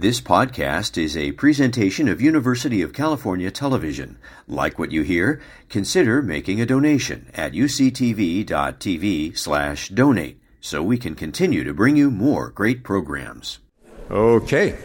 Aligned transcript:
This 0.00 0.18
podcast 0.18 0.96
is 0.96 1.14
a 1.14 1.32
presentation 1.32 2.08
of 2.08 2.22
University 2.22 2.80
of 2.80 2.94
California 2.94 3.50
Television. 3.50 4.16
Like 4.48 4.78
what 4.78 4.92
you 4.92 5.02
hear? 5.02 5.42
Consider 5.68 6.22
making 6.22 6.58
a 6.58 6.64
donation 6.64 7.26
at 7.34 7.52
uctv.tv 7.52 9.36
slash 9.36 9.90
donate 9.90 10.40
so 10.58 10.82
we 10.82 10.96
can 10.96 11.14
continue 11.14 11.64
to 11.64 11.74
bring 11.74 11.96
you 11.96 12.10
more 12.10 12.48
great 12.48 12.82
programs. 12.82 13.58
Okay. 14.10 14.78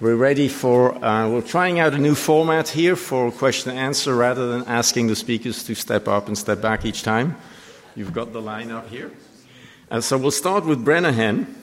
We're 0.00 0.16
ready 0.16 0.48
for, 0.48 0.94
uh, 1.04 1.28
we're 1.28 1.42
trying 1.42 1.78
out 1.78 1.92
a 1.92 1.98
new 1.98 2.14
format 2.14 2.68
here 2.68 2.96
for 2.96 3.30
question 3.30 3.72
and 3.72 3.78
answer 3.78 4.16
rather 4.16 4.48
than 4.48 4.66
asking 4.66 5.08
the 5.08 5.16
speakers 5.16 5.64
to 5.64 5.74
step 5.74 6.08
up 6.08 6.28
and 6.28 6.38
step 6.38 6.62
back 6.62 6.86
each 6.86 7.02
time. 7.02 7.36
You've 7.94 8.14
got 8.14 8.32
the 8.32 8.40
line 8.40 8.70
up 8.70 8.88
here. 8.88 9.12
And 9.90 10.02
so 10.02 10.16
we'll 10.16 10.30
start 10.30 10.64
with 10.64 10.82
Brenna 10.82 11.12
Henn. 11.12 11.57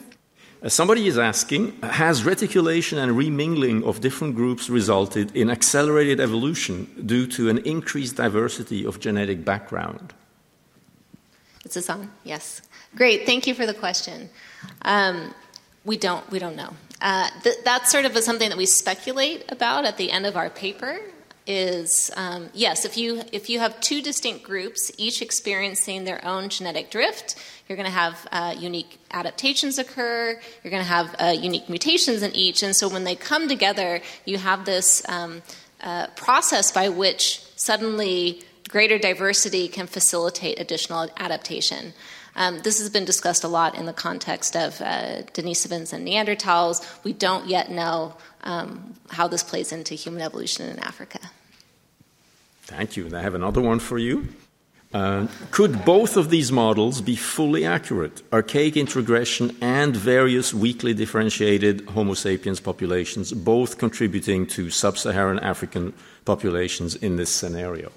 Uh, 0.66 0.70
somebody 0.70 1.08
is 1.08 1.18
asking 1.18 1.80
Has 1.84 2.24
reticulation 2.24 2.98
and 2.98 3.16
remingling 3.16 3.84
of 3.84 4.02
different 4.02 4.36
groups 4.36 4.68
resulted 4.68 5.36
in 5.36 5.52
accelerated 5.52 6.20
evolution 6.20 6.88
due 7.06 7.28
to 7.28 7.50
an 7.50 7.60
increased 7.60 8.16
diversity 8.16 8.84
of 8.84 9.00
genetic 9.00 9.46
background? 9.46 10.14
Is 11.64 11.76
this 11.76 11.90
on? 11.90 12.10
Yes. 12.24 12.62
Great. 12.96 13.26
Thank 13.26 13.46
you 13.46 13.54
for 13.54 13.66
the 13.68 13.74
question. 13.74 14.30
Um, 14.82 15.34
we 15.84 15.98
don't. 15.98 16.28
We 16.32 16.40
don't 16.40 16.56
know. 16.56 16.74
Uh, 17.00 17.30
th- 17.44 17.58
that's 17.64 17.92
sort 17.92 18.06
of 18.06 18.16
a, 18.16 18.22
something 18.22 18.50
that 18.50 18.58
we 18.58 18.66
speculate 18.66 19.52
about 19.52 19.86
at 19.86 19.98
the 19.98 20.12
end 20.12 20.26
of 20.26 20.36
our 20.36 20.50
paper. 20.50 21.00
Is 21.48 22.10
um, 22.16 22.50
yes, 22.56 22.86
if 22.86 22.98
you 22.98 23.22
if 23.32 23.52
you 23.52 23.60
have 23.60 23.80
two 23.80 24.02
distinct 24.02 24.44
groups, 24.44 24.92
each 24.98 25.22
experiencing 25.22 26.04
their 26.04 26.26
own 26.26 26.50
genetic 26.50 26.90
drift, 26.90 27.36
you're 27.68 27.76
going 27.76 27.86
to 27.86 27.92
have 27.92 28.28
uh, 28.32 28.56
unique 28.58 28.98
adaptations 29.12 29.78
occur. 29.78 30.40
You're 30.64 30.72
going 30.72 30.84
to 30.84 30.90
have 30.90 31.16
uh, 31.20 31.36
unique 31.40 31.70
mutations 31.70 32.24
in 32.24 32.36
each, 32.36 32.64
and 32.64 32.76
so 32.76 32.90
when 32.90 33.04
they 33.04 33.16
come 33.16 33.48
together, 33.48 34.02
you 34.26 34.40
have 34.40 34.66
this 34.66 35.08
um, 35.08 35.44
uh, 35.82 36.08
process 36.16 36.72
by 36.72 36.90
which 36.90 37.42
suddenly 37.56 38.42
greater 38.70 38.98
diversity 38.98 39.68
can 39.68 39.86
facilitate 39.86 40.60
additional 40.60 41.10
adaptation. 41.18 41.94
Um, 42.36 42.60
this 42.60 42.80
has 42.80 42.90
been 42.90 43.06
discussed 43.06 43.44
a 43.44 43.48
lot 43.48 43.76
in 43.76 43.86
the 43.86 43.94
context 43.94 44.56
of 44.56 44.82
uh, 44.82 45.24
Denisovans 45.34 45.94
and 45.94 46.06
Neanderthals. 46.06 46.86
We 47.04 47.14
don't 47.14 47.48
yet 47.48 47.72
know 47.72 48.16
um, 48.44 48.96
how 49.10 49.28
this 49.28 49.44
plays 49.44 49.72
into 49.72 49.96
human 49.96 50.22
evolution 50.22 50.70
in 50.70 50.80
Africa. 50.80 51.20
Thank 52.64 52.98
you. 52.98 53.06
And 53.06 53.16
I 53.16 53.22
have 53.22 53.36
another 53.36 53.62
one 53.62 53.80
for 53.80 53.98
you. 53.98 54.28
Uh, 54.94 55.28
could 55.52 55.84
both 55.84 56.16
of 56.16 56.30
these 56.30 56.52
models 56.52 57.02
be 57.02 57.16
fully 57.16 57.66
accurate? 57.66 58.22
Archaic 58.32 58.78
introgression 58.78 59.56
and 59.60 59.96
various 59.96 60.54
weakly 60.54 60.94
differentiated 60.94 61.90
Homo 61.90 62.14
sapiens 62.14 62.62
populations, 62.62 63.34
both 63.34 63.78
contributing 63.78 64.48
to 64.48 64.70
sub 64.70 64.98
Saharan 64.98 65.40
African 65.40 65.94
populations 66.24 66.96
in 66.96 67.18
this 67.18 67.30
scenario? 67.30 67.92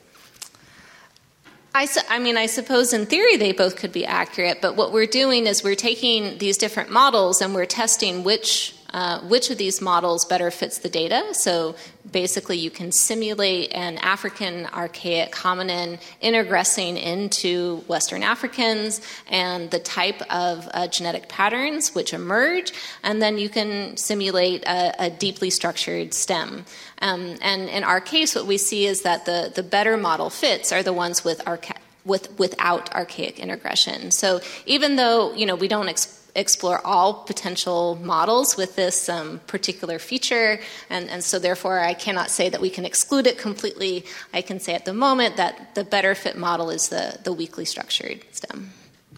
I, 1.75 1.85
su- 1.87 2.01
I 2.09 2.19
mean, 2.19 2.37
I 2.37 2.47
suppose 2.47 2.93
in 2.93 3.07
theory 3.07 3.37
they 3.37 3.53
both 3.53 3.77
could 3.77 3.93
be 3.93 4.05
accurate, 4.05 4.61
but 4.61 4.77
what 4.77 4.93
we're 4.93 5.07
doing 5.07 5.47
is 5.47 5.63
we're 5.63 5.75
taking 5.75 6.39
these 6.39 6.57
different 6.57 6.91
models 6.91 7.41
and 7.41 7.55
we're 7.55 7.67
testing 7.67 8.25
which 8.25 8.75
uh, 8.91 9.21
which 9.21 9.51
of 9.51 9.59
these 9.59 9.83
models 9.83 10.25
better 10.25 10.51
fits 10.51 10.79
the 10.79 10.89
data. 10.89 11.23
So 11.33 11.77
basically, 12.11 12.59
you 12.59 12.71
can 12.71 12.93
simulate 12.93 13.73
an 13.73 13.99
African 13.99 14.67
archaic 14.67 15.33
hominin 15.33 16.01
introgressing 16.23 17.01
into 17.01 17.85
Western 17.89 18.23
Africans 18.23 19.01
and 19.29 19.71
the 19.71 19.79
type 19.79 20.21
of 20.31 20.69
uh, 20.73 20.89
genetic 20.89 21.29
patterns 21.29 21.95
which 21.95 22.13
emerge, 22.13 22.73
and 23.03 23.21
then 23.21 23.39
you 23.39 23.49
can 23.49 23.97
simulate 23.97 24.65
a, 24.65 25.07
a 25.07 25.11
deeply 25.11 25.51
structured 25.51 26.15
stem. 26.15 26.65
Um, 27.01 27.37
and 27.41 27.69
in 27.69 27.85
our 27.85 28.01
case, 28.01 28.35
what 28.35 28.47
we 28.47 28.59
see 28.59 28.87
is 28.87 29.03
that 29.03 29.27
the, 29.27 29.53
the 29.55 29.63
better 29.63 29.97
model 29.97 30.31
fits 30.31 30.73
are 30.73 30.83
the 30.83 30.93
ones 30.93 31.25
with 31.25 31.41
archa- 31.45 31.77
with 32.05 32.39
without 32.39 32.93
archaic 32.95 33.39
introgression. 33.39 34.11
So 34.11 34.41
even 34.67 34.97
though 34.97 35.35
you 35.35 35.47
know 35.47 35.55
we 35.55 35.69
don't 35.69 35.89
ex- 35.89 36.18
explore 36.39 36.85
all 36.87 37.15
potential 37.15 37.99
models 38.03 38.57
with 38.57 38.77
this 38.77 39.09
um, 39.09 39.41
particular 39.47 39.99
feature, 39.99 40.61
and, 40.89 41.09
and 41.11 41.23
so 41.23 41.39
therefore 41.39 41.81
I 41.81 41.95
cannot 41.95 42.31
say 42.31 42.49
that 42.49 42.61
we 42.61 42.71
can 42.71 42.85
exclude 42.85 43.27
it 43.27 43.39
completely. 43.39 44.05
I 44.33 44.43
can 44.43 44.61
say 44.61 44.75
at 44.75 44.85
the 44.85 44.95
moment 44.95 45.37
that 45.37 45.75
the 45.75 45.85
better 45.85 46.15
fit 46.15 46.37
model 46.37 46.71
is 46.71 46.89
the, 46.89 47.19
the 47.25 47.33
weakly 47.33 47.65
structured 47.65 48.25
stem. 48.33 48.73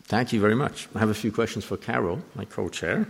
Thank 0.05 0.33
you 0.33 0.41
very 0.41 0.57
much. 0.57 0.89
I 0.95 0.99
have 0.99 1.11
a 1.11 1.15
few 1.15 1.31
questions 1.31 1.65
for 1.65 1.77
Carol, 1.77 2.21
my 2.35 2.45
co 2.45 2.69
chair. 2.69 3.07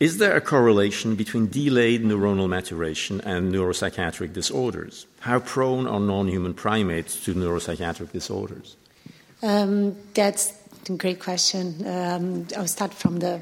Is 0.00 0.18
there 0.18 0.36
a 0.36 0.40
correlation 0.40 1.16
between 1.16 1.48
delayed 1.48 2.04
neuronal 2.04 2.48
maturation 2.48 3.20
and 3.22 3.52
neuropsychiatric 3.52 4.32
disorders? 4.32 5.06
How 5.20 5.40
prone 5.40 5.88
are 5.88 5.98
non 5.98 6.28
human 6.28 6.54
primates 6.54 7.24
to 7.24 7.34
neuropsychiatric 7.34 8.12
disorders? 8.12 8.76
Um, 9.42 9.96
that's 10.14 10.52
a 10.52 10.54
great 10.96 11.20
question. 11.20 11.86
Um, 11.86 12.46
I'll 12.56 12.66
start 12.66 12.94
from 12.94 13.18
the 13.18 13.40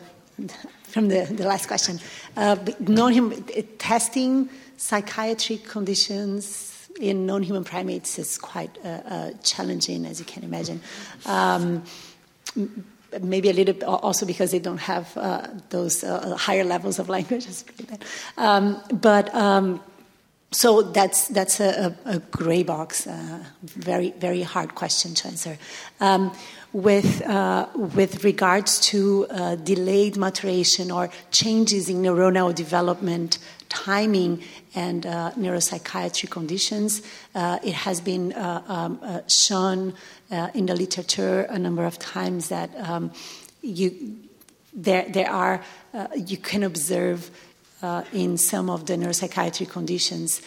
from 0.82 1.08
the, 1.08 1.24
the 1.24 1.44
last 1.44 1.66
question. 1.66 1.98
Uh, 2.36 2.56
non-human 2.80 3.42
testing 3.78 4.48
psychiatric 4.76 5.64
conditions 5.64 6.88
in 7.00 7.26
non-human 7.26 7.64
primates 7.64 8.18
is 8.18 8.38
quite 8.38 8.70
uh, 8.84 8.88
uh, 8.88 9.30
challenging, 9.42 10.06
as 10.06 10.18
you 10.18 10.24
can 10.24 10.42
imagine. 10.42 10.80
Um, 11.26 11.82
maybe 13.20 13.50
a 13.50 13.52
little 13.52 13.74
bit 13.74 13.84
also 13.84 14.26
because 14.26 14.50
they 14.50 14.58
don't 14.58 14.78
have 14.78 15.16
uh, 15.16 15.48
those 15.70 16.04
uh, 16.04 16.36
higher 16.36 16.64
levels 16.64 16.98
of 16.98 17.08
language. 17.08 17.46
Um, 18.38 18.82
but 18.92 19.34
um, 19.34 19.80
so 20.52 20.82
that's 20.82 21.28
that's 21.28 21.60
a, 21.60 21.96
a, 22.04 22.16
a 22.16 22.18
gray 22.18 22.62
box, 22.62 23.06
uh, 23.06 23.44
very 23.62 24.10
very 24.18 24.42
hard 24.42 24.74
question 24.74 25.14
to 25.14 25.28
answer. 25.28 25.58
Um, 26.00 26.32
with 26.72 27.22
uh, 27.22 27.68
with 27.74 28.24
regards 28.24 28.80
to 28.80 29.26
uh, 29.30 29.56
delayed 29.56 30.16
maturation 30.16 30.90
or 30.90 31.08
changes 31.30 31.88
in 31.88 32.02
neuronal 32.02 32.54
development 32.54 33.38
timing 33.68 34.42
and 34.74 35.06
uh, 35.06 35.32
neuropsychiatry 35.32 36.30
conditions, 36.30 37.02
uh, 37.34 37.58
it 37.64 37.74
has 37.74 38.00
been 38.00 38.32
uh, 38.32 38.62
um, 38.68 39.22
shown 39.28 39.94
in 40.54 40.66
the 40.66 40.74
literature 40.74 41.42
a 41.42 41.58
number 41.58 41.84
of 41.84 41.98
times 41.98 42.48
that 42.48 42.70
um, 42.80 43.12
you 43.62 44.18
there 44.74 45.06
there 45.08 45.30
are 45.30 45.62
you 46.14 46.36
can 46.36 46.62
observe 46.62 47.30
uh, 47.82 48.02
in 48.12 48.36
some 48.36 48.68
of 48.70 48.86
the 48.86 48.94
neuropsychiatric 48.94 49.70
conditions 49.70 50.42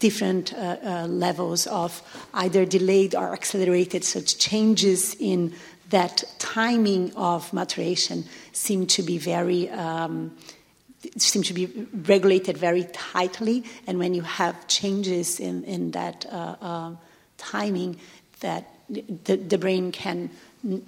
different 0.00 0.52
uh, 0.52 0.76
uh, 0.82 1.06
levels 1.06 1.66
of 1.68 2.02
either 2.34 2.64
delayed 2.64 3.14
or 3.14 3.32
accelerated 3.32 4.02
such 4.02 4.38
changes 4.38 5.14
in 5.20 5.54
that 5.90 6.24
timing 6.38 7.14
of 7.14 7.52
maturation 7.52 8.24
seem 8.52 8.86
to 8.86 9.02
be 9.02 9.18
very 9.18 9.68
um, 9.70 10.36
seem 11.16 11.42
to 11.42 11.54
be 11.54 11.66
regulated 12.06 12.58
very 12.58 12.84
tightly. 12.92 13.64
And 13.86 13.98
when 13.98 14.14
you 14.14 14.22
have 14.22 14.66
changes 14.66 15.40
in, 15.40 15.64
in 15.64 15.92
that 15.92 16.26
uh, 16.30 16.56
uh, 16.60 16.94
timing 17.38 17.96
that 18.40 18.68
the, 18.88 19.36
the 19.36 19.58
brain 19.58 19.92
can 19.92 20.30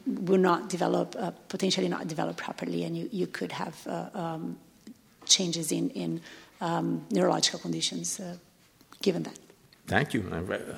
will 0.06 0.38
not 0.38 0.68
develop 0.68 1.16
uh, 1.18 1.30
potentially 1.48 1.88
not 1.88 2.06
develop 2.06 2.36
properly 2.36 2.84
and 2.84 2.96
you, 2.96 3.08
you 3.10 3.26
could 3.26 3.52
have 3.52 3.86
um, 4.12 4.58
changes 5.24 5.72
in, 5.72 5.88
in 5.90 6.20
um, 6.60 7.06
neurological 7.10 7.58
conditions 7.58 8.20
uh, 8.20 8.36
given 9.02 9.24
that. 9.24 9.38
Thank 9.88 10.14
you. 10.14 10.24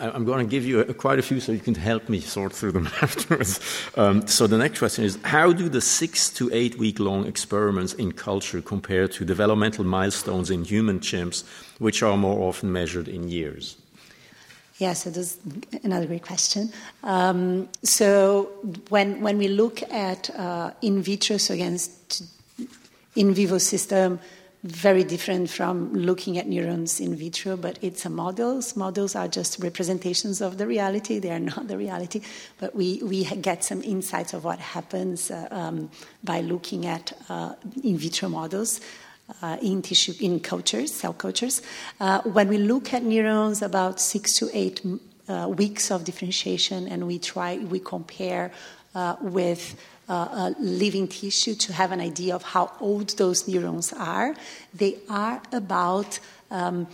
I'm 0.00 0.24
going 0.24 0.44
to 0.44 0.50
give 0.50 0.64
you 0.64 0.82
quite 0.94 1.18
a 1.18 1.22
few 1.22 1.38
so 1.38 1.52
you 1.52 1.60
can 1.60 1.74
help 1.74 2.08
me 2.08 2.20
sort 2.20 2.52
through 2.52 2.72
them 2.72 2.86
afterwards. 3.02 3.60
Um, 3.96 4.26
so, 4.26 4.46
the 4.46 4.56
next 4.56 4.78
question 4.78 5.04
is 5.04 5.18
How 5.24 5.52
do 5.52 5.68
the 5.68 5.80
six 5.80 6.30
to 6.30 6.50
eight 6.52 6.78
week 6.78 6.98
long 6.98 7.26
experiments 7.26 7.92
in 7.92 8.12
culture 8.12 8.62
compare 8.62 9.06
to 9.08 9.24
developmental 9.24 9.84
milestones 9.84 10.50
in 10.50 10.64
human 10.64 11.00
chimps, 11.00 11.44
which 11.78 12.02
are 12.02 12.16
more 12.16 12.48
often 12.48 12.72
measured 12.72 13.06
in 13.06 13.28
years? 13.28 13.76
Yeah, 14.78 14.94
so 14.94 15.10
that's 15.10 15.38
another 15.84 16.06
great 16.06 16.24
question. 16.24 16.72
Um, 17.02 17.68
so, 17.82 18.50
when, 18.88 19.20
when 19.20 19.36
we 19.36 19.48
look 19.48 19.82
at 19.92 20.30
uh, 20.30 20.72
in 20.80 21.02
vitro, 21.02 21.36
so 21.36 21.52
against 21.52 22.24
in 23.14 23.34
vivo 23.34 23.58
system, 23.58 24.18
very 24.64 25.04
different 25.04 25.50
from 25.50 25.92
looking 25.92 26.38
at 26.38 26.48
neurons 26.48 26.98
in 26.98 27.14
vitro, 27.14 27.54
but 27.54 27.78
it's 27.82 28.06
a 28.06 28.10
models. 28.10 28.74
Models 28.76 29.14
are 29.14 29.28
just 29.28 29.58
representations 29.58 30.40
of 30.40 30.56
the 30.56 30.66
reality. 30.66 31.18
They 31.18 31.30
are 31.30 31.38
not 31.38 31.68
the 31.68 31.76
reality. 31.76 32.22
But 32.58 32.74
we, 32.74 33.02
we 33.02 33.24
get 33.24 33.62
some 33.62 33.82
insights 33.82 34.32
of 34.32 34.42
what 34.42 34.58
happens 34.58 35.30
uh, 35.30 35.48
um, 35.50 35.90
by 36.22 36.40
looking 36.40 36.86
at 36.86 37.12
uh, 37.28 37.54
in 37.82 37.98
vitro 37.98 38.28
models. 38.30 38.80
Uh, 39.40 39.56
in 39.62 39.80
tissue, 39.80 40.12
in 40.20 40.38
cultures, 40.38 40.92
cell 40.92 41.14
cultures. 41.14 41.62
Uh, 41.98 42.20
when 42.24 42.46
we 42.46 42.58
look 42.58 42.92
at 42.92 43.02
neurons, 43.02 43.62
about 43.62 43.98
six 43.98 44.36
to 44.36 44.50
eight 44.52 44.82
uh, 45.30 45.48
weeks 45.48 45.90
of 45.90 46.04
differentiation, 46.04 46.86
and 46.88 47.06
we 47.06 47.18
try, 47.18 47.56
we 47.56 47.80
compare 47.80 48.52
uh, 48.94 49.16
with 49.22 49.76
uh, 50.08 50.52
living 50.58 51.08
tissue 51.08 51.54
to 51.54 51.72
have 51.72 51.92
an 51.92 52.00
idea 52.00 52.34
of 52.34 52.42
how 52.42 52.72
old 52.80 53.16
those 53.16 53.48
neurons 53.48 53.92
are. 53.92 54.34
They 54.72 54.98
are 55.08 55.40
about 55.52 56.20
um, 56.50 56.86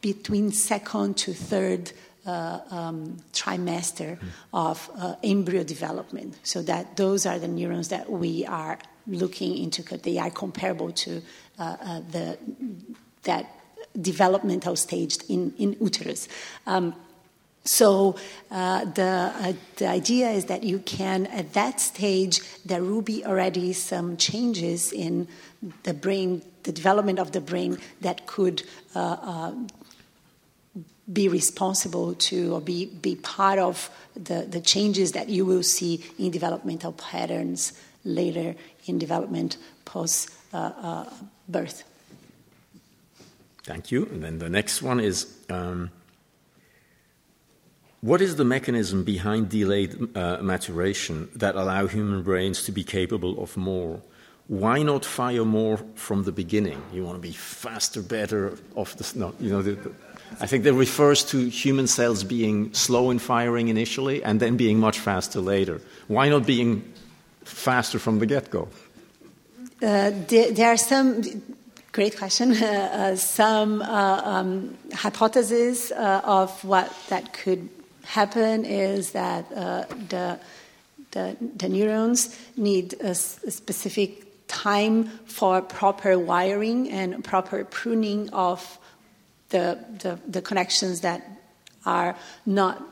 between 0.00 0.52
second 0.52 1.16
to 1.18 1.32
third 1.32 1.92
uh, 2.26 2.60
um, 2.70 3.16
trimester 3.32 4.18
of 4.52 4.90
uh, 4.96 5.14
embryo 5.22 5.64
development. 5.64 6.38
So 6.42 6.62
that 6.62 6.96
those 6.96 7.24
are 7.24 7.38
the 7.38 7.48
neurons 7.48 7.88
that 7.88 8.10
we 8.10 8.44
are 8.44 8.78
looking 9.06 9.56
into. 9.56 9.82
They 9.82 10.18
are 10.18 10.30
comparable 10.30 10.92
to 10.92 11.22
uh, 11.58 11.76
uh 11.80 12.00
the 12.10 12.38
that 13.22 13.50
developmental 14.00 14.76
stage 14.76 15.18
in, 15.28 15.52
in 15.58 15.76
uterus. 15.80 16.28
Um, 16.66 16.94
so 17.68 18.16
uh, 18.50 18.86
the, 18.86 19.30
uh, 19.34 19.52
the 19.76 19.86
idea 19.86 20.30
is 20.30 20.46
that 20.46 20.64
you 20.64 20.78
can, 20.78 21.26
at 21.26 21.52
that 21.52 21.82
stage, 21.82 22.40
there 22.64 22.82
will 22.82 23.02
be 23.02 23.26
already 23.26 23.74
some 23.74 24.16
changes 24.16 24.90
in 24.90 25.28
the 25.82 25.92
brain, 25.92 26.40
the 26.62 26.72
development 26.72 27.18
of 27.18 27.32
the 27.32 27.42
brain 27.42 27.76
that 28.00 28.26
could 28.26 28.62
uh, 28.94 29.16
uh 29.20 29.52
be 31.10 31.26
responsible 31.28 32.14
to 32.14 32.54
or 32.54 32.60
be, 32.60 32.84
be 32.86 33.16
part 33.16 33.58
of 33.58 33.90
the, 34.14 34.46
the 34.48 34.60
changes 34.60 35.12
that 35.12 35.30
you 35.30 35.44
will 35.46 35.62
see 35.62 36.04
in 36.18 36.30
developmental 36.30 36.92
patterns 36.92 37.72
later 38.04 38.54
in 38.86 38.98
development 38.98 39.56
post 39.86 40.30
uh, 40.52 40.72
uh, 40.82 41.10
birth. 41.48 41.82
Thank 43.64 43.90
you. 43.90 44.04
And 44.06 44.22
then 44.22 44.38
the 44.38 44.50
next 44.50 44.82
one 44.82 45.00
is 45.00 45.34
um, 45.48 45.90
what 48.00 48.20
is 48.20 48.36
the 48.36 48.44
mechanism 48.44 49.02
behind 49.02 49.48
delayed 49.48 50.16
uh, 50.16 50.38
maturation 50.40 51.28
that 51.34 51.56
allow 51.56 51.86
human 51.86 52.22
brains 52.22 52.64
to 52.64 52.72
be 52.72 52.84
capable 52.84 53.42
of 53.42 53.56
more? 53.56 54.00
Why 54.46 54.82
not 54.82 55.04
fire 55.04 55.44
more 55.44 55.78
from 55.94 56.22
the 56.22 56.32
beginning? 56.32 56.80
You 56.92 57.04
want 57.04 57.16
to 57.16 57.20
be 57.20 57.32
faster, 57.32 58.00
better. 58.00 58.56
Off 58.76 58.96
the 58.96 59.18
no, 59.18 59.34
you 59.40 59.50
know. 59.50 59.62
The, 59.62 59.72
the, 59.72 59.92
I 60.40 60.46
think 60.46 60.64
that 60.64 60.74
refers 60.74 61.24
to 61.24 61.48
human 61.48 61.86
cells 61.86 62.22
being 62.22 62.72
slow 62.72 63.10
in 63.10 63.18
firing 63.18 63.68
initially 63.68 64.22
and 64.22 64.40
then 64.40 64.56
being 64.56 64.78
much 64.78 65.00
faster 65.00 65.40
later. 65.40 65.80
Why 66.06 66.28
not 66.28 66.46
being 66.46 66.84
faster 67.44 67.98
from 67.98 68.20
the 68.20 68.26
get-go? 68.26 68.68
Uh, 69.82 70.12
there, 70.28 70.52
there, 70.52 70.68
are 70.68 70.76
some 70.76 71.22
great 71.92 72.16
question. 72.16 72.52
Uh, 72.62 73.16
some 73.16 73.80
uh, 73.82 74.20
um, 74.24 74.76
hypotheses 74.92 75.92
uh, 75.92 76.20
of 76.24 76.64
what 76.64 76.92
that 77.08 77.32
could 77.32 77.68
happen 78.08 78.64
is 78.64 79.12
that 79.12 79.44
uh, 79.54 79.84
the, 80.08 80.40
the, 81.10 81.36
the 81.56 81.68
neurons 81.68 82.34
need 82.56 82.94
a, 82.94 83.10
a, 83.10 83.14
specific 83.14 84.24
time 84.48 85.04
for 85.26 85.60
proper 85.60 86.18
wiring 86.18 86.90
and 86.90 87.22
proper 87.22 87.64
pruning 87.64 88.30
of 88.30 88.78
the, 89.50 89.78
the, 89.98 90.18
the 90.26 90.40
connections 90.40 91.02
that 91.02 91.22
are 91.84 92.16
not 92.46 92.82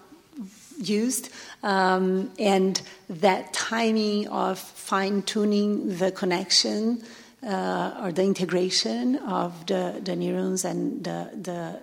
used, 0.79 1.31
um, 1.63 2.31
and 2.39 2.83
that 3.09 3.55
timing 3.55 4.29
of 4.29 4.59
fine 4.59 5.23
tuning 5.23 5.97
the 5.97 6.13
connection 6.13 7.03
uh, 7.43 8.01
or 8.03 8.13
the 8.13 8.23
integration 8.23 9.17
of 9.17 9.65
the, 9.67 9.99
the 10.05 10.15
neurons 10.15 10.65
and 10.67 11.05
the, 11.05 11.31
the 11.41 11.81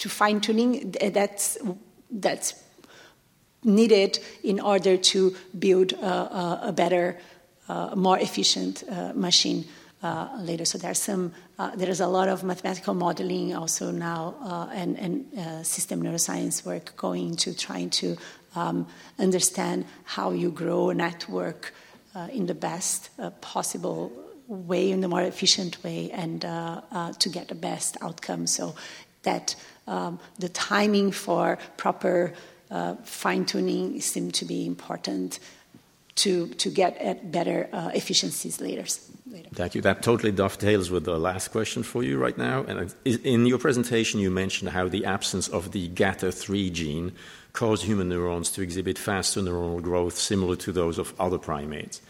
to 0.00 0.08
fine 0.08 0.40
tuning 0.40 0.94
that's 1.12 1.58
that's 2.10 2.54
needed 3.62 4.18
in 4.42 4.60
order 4.60 4.96
to 4.96 5.36
build 5.58 5.92
a, 5.92 6.68
a 6.68 6.72
better, 6.72 7.18
uh, 7.68 7.94
more 7.94 8.18
efficient 8.18 8.82
uh, 8.90 9.12
machine 9.14 9.64
uh, 10.02 10.28
later. 10.38 10.64
So 10.64 10.78
there's 10.78 10.98
some 10.98 11.32
uh, 11.58 11.76
there 11.76 11.90
is 11.90 12.00
a 12.00 12.06
lot 12.06 12.28
of 12.28 12.42
mathematical 12.42 12.94
modeling 12.94 13.54
also 13.54 13.90
now 13.90 14.34
uh, 14.42 14.68
and, 14.72 14.98
and 14.98 15.38
uh, 15.38 15.62
system 15.62 16.02
neuroscience 16.02 16.64
work 16.64 16.96
going 16.96 17.36
to 17.36 17.54
trying 17.54 17.90
to 17.90 18.16
um, 18.56 18.86
understand 19.18 19.84
how 20.04 20.30
you 20.30 20.50
grow 20.50 20.90
a 20.90 20.94
network 20.94 21.74
in 22.32 22.46
the 22.46 22.54
best 22.54 23.10
possible 23.40 24.10
way, 24.48 24.90
in 24.90 25.00
the 25.00 25.06
more 25.06 25.22
efficient 25.22 25.80
way, 25.84 26.10
and 26.10 26.40
to 26.40 27.28
get 27.30 27.46
the 27.46 27.54
best 27.54 27.96
outcome. 28.02 28.48
So 28.48 28.74
that 29.22 29.54
um, 29.90 30.18
the 30.38 30.48
timing 30.48 31.12
for 31.12 31.58
proper 31.76 32.32
uh, 32.70 32.94
fine 33.02 33.44
tuning 33.44 34.00
seemed 34.00 34.34
to 34.34 34.44
be 34.44 34.64
important 34.64 35.40
to, 36.14 36.48
to 36.48 36.70
get 36.70 36.96
at 36.98 37.32
better 37.32 37.68
uh, 37.72 37.90
efficiencies 37.94 38.60
later, 38.60 38.84
later. 39.26 39.48
Thank 39.52 39.74
you. 39.74 39.80
That 39.80 40.02
totally 40.02 40.32
dovetails 40.32 40.90
with 40.90 41.04
the 41.04 41.18
last 41.18 41.48
question 41.48 41.82
for 41.82 42.02
you 42.02 42.18
right 42.18 42.36
now. 42.36 42.62
And 42.64 42.94
in 43.04 43.46
your 43.46 43.58
presentation, 43.58 44.20
you 44.20 44.30
mentioned 44.30 44.70
how 44.70 44.88
the 44.88 45.04
absence 45.04 45.48
of 45.48 45.72
the 45.72 45.88
GATA3 45.88 46.72
gene 46.72 47.12
caused 47.52 47.84
human 47.84 48.08
neurons 48.08 48.50
to 48.52 48.62
exhibit 48.62 48.98
faster 48.98 49.40
neuronal 49.40 49.82
growth 49.82 50.16
similar 50.16 50.56
to 50.56 50.72
those 50.72 50.98
of 50.98 51.18
other 51.18 51.38
primates. 51.38 52.00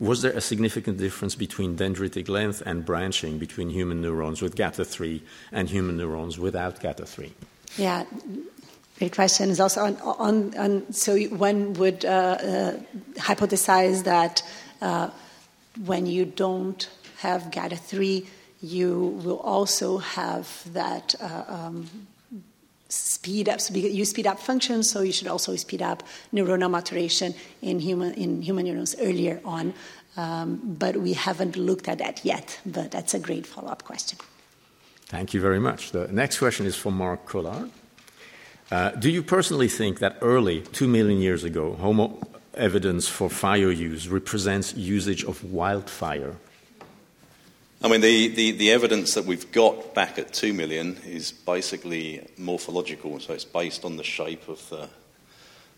Was 0.00 0.22
there 0.22 0.32
a 0.32 0.40
significant 0.40 0.98
difference 0.98 1.34
between 1.34 1.76
dendritic 1.76 2.28
length 2.28 2.62
and 2.64 2.84
branching 2.84 3.38
between 3.38 3.70
human 3.70 4.00
neurons 4.00 4.40
with 4.40 4.54
GATA3 4.54 5.20
and 5.50 5.68
human 5.68 5.96
neurons 5.96 6.38
without 6.38 6.80
GATA3? 6.80 7.32
Yeah, 7.76 8.04
great 8.98 9.12
question. 9.12 9.50
Is 9.50 9.58
also 9.58 9.84
on, 9.84 9.96
on, 9.96 10.56
on, 10.56 10.92
so 10.92 11.18
one 11.18 11.74
would 11.74 12.04
uh, 12.04 12.08
uh, 12.08 12.76
hypothesize 13.16 14.04
that 14.04 14.42
uh, 14.80 15.10
when 15.84 16.06
you 16.06 16.24
don't 16.24 16.88
have 17.18 17.42
GATA3, 17.50 18.24
you 18.60 19.20
will 19.24 19.40
also 19.40 19.98
have 19.98 20.62
that 20.72 21.16
uh, 21.20 21.44
um, 21.48 21.88
speed 22.88 23.48
up. 23.48 23.60
So 23.60 23.74
you 23.74 24.04
speed 24.04 24.26
up 24.26 24.38
function, 24.38 24.82
so 24.82 25.02
you 25.02 25.12
should 25.12 25.28
also 25.28 25.54
speed 25.56 25.82
up 25.82 26.02
neuronal 26.32 26.70
maturation 26.70 27.34
in 27.62 27.80
human 27.80 28.14
in 28.14 28.42
human 28.42 28.64
neurons 28.66 28.94
earlier 29.00 29.40
on. 29.44 29.74
Um, 30.16 30.60
but 30.78 30.96
we 30.96 31.12
haven't 31.12 31.56
looked 31.56 31.88
at 31.88 31.98
that 31.98 32.24
yet. 32.24 32.58
But 32.66 32.90
that's 32.90 33.14
a 33.14 33.20
great 33.20 33.46
follow-up 33.46 33.84
question. 33.84 34.18
Thank 35.06 35.32
you 35.32 35.40
very 35.40 35.60
much. 35.60 35.92
The 35.92 36.08
next 36.08 36.38
question 36.38 36.66
is 36.66 36.74
from 36.76 36.94
Mark 36.94 37.24
Collard. 37.24 37.70
Uh, 38.70 38.90
do 38.90 39.10
you 39.10 39.22
personally 39.22 39.68
think 39.68 40.00
that 40.00 40.16
early, 40.20 40.60
two 40.60 40.88
million 40.88 41.20
years 41.20 41.44
ago, 41.44 41.74
Homo 41.74 42.20
evidence 42.54 43.08
for 43.08 43.30
fire 43.30 43.70
use 43.70 44.08
represents 44.08 44.74
usage 44.74 45.24
of 45.24 45.44
wildfire 45.44 46.34
I 47.80 47.86
mean, 47.86 48.00
the, 48.00 48.26
the, 48.26 48.50
the, 48.50 48.72
evidence 48.72 49.14
that 49.14 49.24
we've 49.24 49.52
got 49.52 49.94
back 49.94 50.18
at 50.18 50.32
2 50.32 50.52
million 50.52 50.96
is 51.06 51.30
basically 51.30 52.26
morphological, 52.36 53.20
so 53.20 53.32
it's 53.32 53.44
based 53.44 53.84
on 53.84 53.96
the 53.96 54.02
shape 54.02 54.48
of 54.48 54.68
the, 54.68 54.88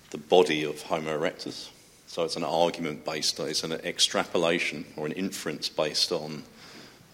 the 0.09 0.17
body 0.17 0.65
of 0.65 0.81
Homo 0.81 1.19
erectus. 1.19 1.69
So 2.07 2.25
it's 2.25 2.37
an 2.37 2.45
argument 2.45 3.05
based 3.05 3.39
on, 3.39 3.51
it's 3.51 3.65
an 3.65 3.73
extrapolation 3.73 4.87
or 4.97 5.05
an 5.05 5.13
inference 5.13 5.69
based 5.69 6.11
on 6.11 6.43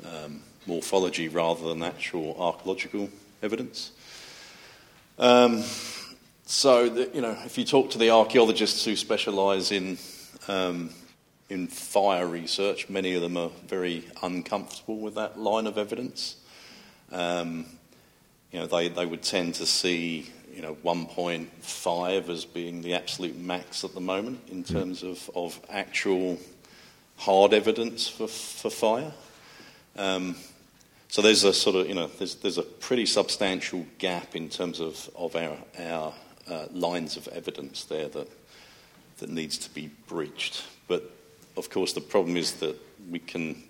um, 0.04 0.42
morphology 0.66 1.28
rather 1.28 1.66
than 1.66 1.82
actual 1.82 2.36
archaeological 2.38 3.10
evidence. 3.42 3.90
Um, 5.18 5.64
so, 6.44 6.88
the, 6.88 7.10
you 7.12 7.22
know, 7.22 7.36
if 7.44 7.58
you 7.58 7.64
talk 7.64 7.90
to 7.90 7.98
the 7.98 8.10
archaeologists 8.10 8.84
who 8.84 8.94
specialise 8.94 9.72
in 9.72 9.98
um, 10.46 10.90
in 11.48 11.68
fire 11.68 12.26
research, 12.26 12.88
many 12.88 13.14
of 13.14 13.22
them 13.22 13.36
are 13.36 13.50
very 13.66 14.04
uncomfortable 14.22 14.98
with 14.98 15.14
that 15.14 15.38
line 15.38 15.66
of 15.66 15.78
evidence. 15.78 16.36
Um, 17.12 17.66
you 18.50 18.58
know, 18.58 18.66
they, 18.66 18.88
they 18.88 19.06
would 19.06 19.22
tend 19.22 19.54
to 19.56 19.66
see, 19.66 20.30
you 20.52 20.62
know, 20.62 20.74
1.5 20.84 22.28
as 22.28 22.44
being 22.44 22.82
the 22.82 22.94
absolute 22.94 23.36
max 23.36 23.84
at 23.84 23.94
the 23.94 24.00
moment 24.00 24.40
in 24.48 24.62
hmm. 24.62 24.74
terms 24.74 25.02
of, 25.02 25.30
of 25.34 25.60
actual 25.70 26.38
hard 27.16 27.54
evidence 27.54 28.08
for, 28.08 28.28
for 28.28 28.70
fire. 28.70 29.12
Um, 29.96 30.36
so 31.08 31.22
there's 31.22 31.44
a 31.44 31.52
sort 31.52 31.76
of, 31.76 31.88
you 31.88 31.94
know, 31.94 32.08
there's, 32.08 32.34
there's 32.36 32.58
a 32.58 32.62
pretty 32.62 33.06
substantial 33.06 33.86
gap 33.98 34.34
in 34.34 34.48
terms 34.48 34.80
of, 34.80 35.08
of 35.16 35.36
our, 35.36 35.56
our 35.78 36.12
uh, 36.50 36.66
lines 36.72 37.16
of 37.16 37.28
evidence 37.28 37.84
there 37.84 38.08
that, 38.08 38.28
that 39.18 39.30
needs 39.30 39.56
to 39.58 39.70
be 39.70 39.90
breached. 40.08 40.64
But 40.88 41.15
of 41.56 41.70
course, 41.70 41.92
the 41.92 42.00
problem 42.00 42.36
is 42.36 42.54
that 42.54 42.76
we 43.10 43.18
can, 43.18 43.62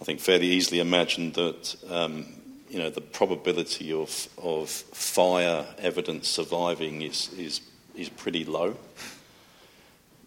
I 0.00 0.04
think, 0.04 0.20
fairly 0.20 0.46
easily 0.46 0.80
imagine 0.80 1.32
that 1.32 1.76
um, 1.88 2.26
you 2.68 2.78
know 2.78 2.90
the 2.90 3.00
probability 3.00 3.92
of 3.92 4.28
of 4.38 4.68
fire 4.70 5.66
evidence 5.78 6.28
surviving 6.28 7.02
is 7.02 7.30
is 7.34 7.60
is 7.94 8.08
pretty 8.08 8.44
low. 8.44 8.76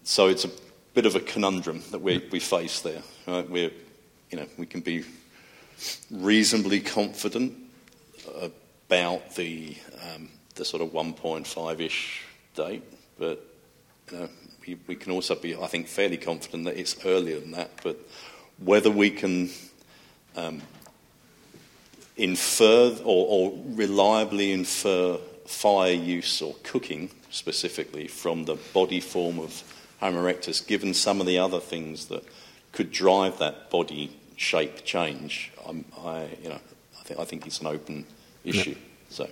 So 0.04 0.28
it's 0.28 0.46
a 0.46 0.52
bit 0.94 1.06
of 1.06 1.16
a 1.16 1.20
conundrum 1.20 1.82
that 1.92 2.02
we 2.02 2.24
we 2.32 2.40
face 2.40 2.82
there. 2.82 3.02
Right? 3.28 3.50
We're 3.50 3.72
you 4.32 4.38
know 4.38 4.48
we 4.58 4.66
can 4.66 4.82
be 4.82 5.04
reasonably 6.12 6.80
confident 6.80 7.54
about 8.42 9.36
the 9.36 9.76
um, 10.02 10.30
the 10.56 10.66
sort 10.66 10.82
of 10.82 10.90
1.5 10.90 11.80
ish 11.80 12.24
date, 12.56 12.84
but 13.20 13.55
know, 14.12 14.30
we, 14.66 14.78
we 14.88 14.96
can 14.96 15.12
also 15.12 15.36
be, 15.36 15.56
I 15.56 15.68
think, 15.68 15.88
fairly 15.88 16.18
confident 16.18 16.66
that 16.66 16.78
it's 16.78 16.96
earlier 17.06 17.40
than 17.40 17.52
that. 17.52 17.72
But 17.84 17.98
whether 18.58 18.90
we 18.90 19.10
can 19.10 19.50
um, 20.36 20.62
infer 22.18 22.96
or, 23.04 23.28
or 23.28 23.64
reliably 23.68 24.52
infer 24.52 25.18
fire 25.46 25.94
use 25.94 26.42
or 26.42 26.56
cooking 26.64 27.12
specifically 27.30 28.08
from 28.08 28.46
the 28.46 28.56
body 28.74 29.00
form 29.00 29.40
of 29.40 29.64
Homo 30.00 30.22
erectus, 30.22 30.66
given 30.66 30.94
some 30.94 31.20
of 31.22 31.28
the 31.28 31.38
other 31.38 31.60
things 31.60 32.08
that 32.08 32.24
could 32.72 32.92
drive 32.92 33.40
that 33.40 33.70
body 33.70 34.16
shape 34.36 34.84
change, 34.84 35.52
I'm, 35.68 35.86
I, 36.00 36.28
you 36.42 36.50
know, 36.50 36.60
I 37.00 37.04
think, 37.04 37.20
I 37.20 37.24
think 37.24 37.48
it's 37.48 37.62
an 37.62 37.68
open 37.68 38.06
issue. 38.44 38.72
Yeah. 38.72 38.76
So. 39.10 39.28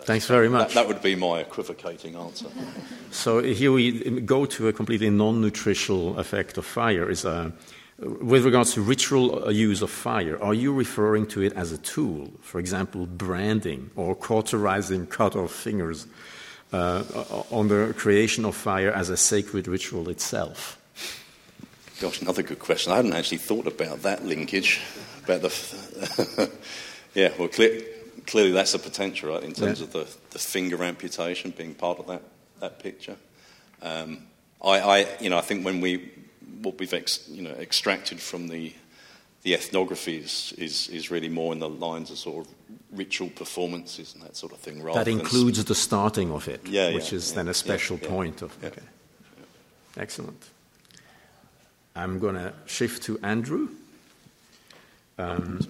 Thanks 0.00 0.26
very 0.26 0.48
much. 0.48 0.74
That, 0.74 0.74
that, 0.74 0.88
would 0.88 1.02
be 1.02 1.16
my 1.16 1.40
equivocating 1.40 2.16
answer. 2.16 2.46
So 3.10 3.40
here 3.40 3.72
we 3.72 4.20
go 4.20 4.44
to 4.44 4.68
a 4.68 4.72
completely 4.72 5.08
non-nutritional 5.08 6.18
effect 6.18 6.58
of 6.58 6.66
fire. 6.66 7.08
Is 7.08 7.24
uh, 7.24 7.50
with 7.98 8.44
regards 8.44 8.74
to 8.74 8.82
ritual 8.82 9.50
use 9.50 9.80
of 9.80 9.90
fire, 9.90 10.42
are 10.42 10.52
you 10.52 10.72
referring 10.74 11.26
to 11.28 11.40
it 11.40 11.54
as 11.54 11.72
a 11.72 11.78
tool, 11.78 12.30
for 12.42 12.58
example, 12.58 13.06
branding 13.06 13.90
or 13.96 14.14
cauterizing 14.14 15.06
cut 15.06 15.34
off 15.34 15.50
fingers 15.50 16.06
uh, 16.72 17.04
on 17.50 17.68
the 17.68 17.94
creation 17.96 18.44
of 18.44 18.54
fire 18.54 18.90
as 18.90 19.08
a 19.08 19.16
sacred 19.16 19.66
ritual 19.66 20.10
itself? 20.10 20.78
Gosh, 21.98 22.20
another 22.20 22.42
good 22.42 22.58
question. 22.58 22.92
I 22.92 22.96
hadn't 22.96 23.14
actually 23.14 23.38
thought 23.38 23.66
about 23.66 24.02
that 24.02 24.26
linkage. 24.26 24.82
About 25.24 25.40
the, 25.40 26.50
yeah, 27.14 27.32
well, 27.38 27.48
clear, 27.48 27.82
clearly 28.26 28.52
that's 28.52 28.74
a 28.74 28.78
potential, 28.78 29.30
right, 29.30 29.42
in 29.42 29.52
terms 29.52 29.80
yeah. 29.80 29.86
of 29.86 29.92
the, 29.92 30.08
the 30.30 30.38
finger 30.38 30.82
amputation 30.82 31.50
being 31.50 31.74
part 31.74 31.98
of 31.98 32.06
that 32.06 32.22
that 32.60 32.78
picture. 32.78 33.16
Um, 33.82 34.26
I, 34.62 34.80
I, 34.80 35.06
you 35.20 35.28
know, 35.28 35.38
I 35.38 35.42
think 35.42 35.64
when 35.64 35.80
we 35.80 36.10
what 36.62 36.78
we've 36.78 36.94
ex, 36.94 37.28
you 37.28 37.42
know 37.42 37.50
extracted 37.50 38.20
from 38.20 38.48
the 38.48 38.72
the 39.42 39.54
ethnography 39.54 40.16
is, 40.16 40.52
is, 40.58 40.88
is 40.88 41.08
really 41.08 41.28
more 41.28 41.52
in 41.52 41.60
the 41.60 41.68
lines 41.68 42.10
of 42.10 42.18
sort 42.18 42.44
of 42.44 42.52
ritual 42.90 43.28
performances 43.28 44.12
and 44.12 44.24
that 44.24 44.36
sort 44.36 44.52
of 44.52 44.58
thing. 44.58 44.82
Rather 44.82 45.04
that 45.04 45.08
includes 45.08 45.64
the 45.64 45.74
starting 45.74 46.32
of 46.32 46.48
it, 46.48 46.66
yeah, 46.66 46.92
which 46.92 47.12
yeah, 47.12 47.18
is 47.18 47.30
yeah, 47.30 47.36
then 47.36 47.48
a 47.48 47.54
special 47.54 47.96
point 47.96 48.42
of. 48.42 48.56
Okay. 48.64 48.82
Excellent. 49.96 50.42
I'm 51.94 52.18
going 52.18 52.34
to 52.34 52.52
shift 52.66 53.04
to 53.04 53.20
Andrew. 53.22 53.68
Um, 55.16 55.60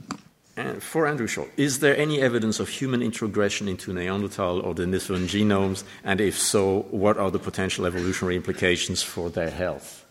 and 0.56 0.82
for 0.82 1.06
Andrew 1.06 1.26
Shaw, 1.26 1.44
is 1.56 1.80
there 1.80 1.96
any 1.96 2.20
evidence 2.20 2.60
of 2.60 2.68
human 2.68 3.02
introgression 3.02 3.68
into 3.68 3.92
Neanderthal 3.92 4.60
or 4.60 4.74
Denisovan 4.74 5.26
genomes? 5.26 5.84
And 6.02 6.20
if 6.20 6.38
so, 6.38 6.86
what 6.90 7.18
are 7.18 7.30
the 7.30 7.38
potential 7.38 7.84
evolutionary 7.84 8.36
implications 8.36 9.02
for 9.02 9.28
their 9.28 9.50
health? 9.50 10.04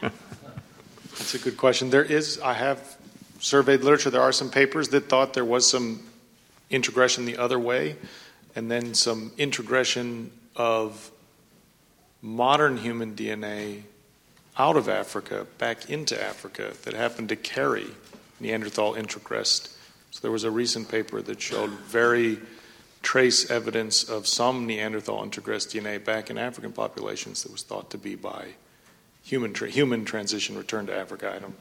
That's 0.00 1.34
a 1.34 1.38
good 1.38 1.56
question. 1.56 1.90
There 1.90 2.02
is, 2.02 2.40
I 2.40 2.54
have 2.54 2.96
surveyed 3.38 3.82
literature, 3.82 4.10
there 4.10 4.22
are 4.22 4.32
some 4.32 4.50
papers 4.50 4.88
that 4.88 5.08
thought 5.08 5.34
there 5.34 5.44
was 5.44 5.68
some 5.68 6.02
introgression 6.70 7.26
the 7.26 7.36
other 7.36 7.58
way, 7.58 7.96
and 8.56 8.70
then 8.70 8.94
some 8.94 9.32
introgression 9.36 10.30
of 10.56 11.10
modern 12.22 12.76
human 12.78 13.14
DNA 13.14 13.82
out 14.56 14.76
of 14.76 14.88
Africa 14.88 15.46
back 15.58 15.90
into 15.90 16.20
Africa 16.22 16.72
that 16.84 16.94
happened 16.94 17.28
to 17.30 17.36
carry 17.36 17.86
Neanderthal 18.40 18.94
introgressed. 18.94 19.74
So 20.10 20.20
there 20.22 20.30
was 20.30 20.44
a 20.44 20.50
recent 20.50 20.88
paper 20.88 21.20
that 21.22 21.40
showed 21.40 21.70
very 21.70 22.38
trace 23.02 23.50
evidence 23.50 24.04
of 24.04 24.26
some 24.26 24.66
Neanderthal 24.66 25.22
introgressed 25.22 25.74
DNA 25.74 26.02
back 26.02 26.30
in 26.30 26.38
African 26.38 26.72
populations 26.72 27.42
that 27.42 27.52
was 27.52 27.62
thought 27.62 27.90
to 27.90 27.98
be 27.98 28.14
by 28.14 28.46
human 29.22 29.52
tra- 29.52 29.70
human 29.70 30.04
transition 30.04 30.56
return 30.56 30.86
to 30.86 30.96
Africa. 30.96 31.32
I 31.34 31.38
don't. 31.38 31.54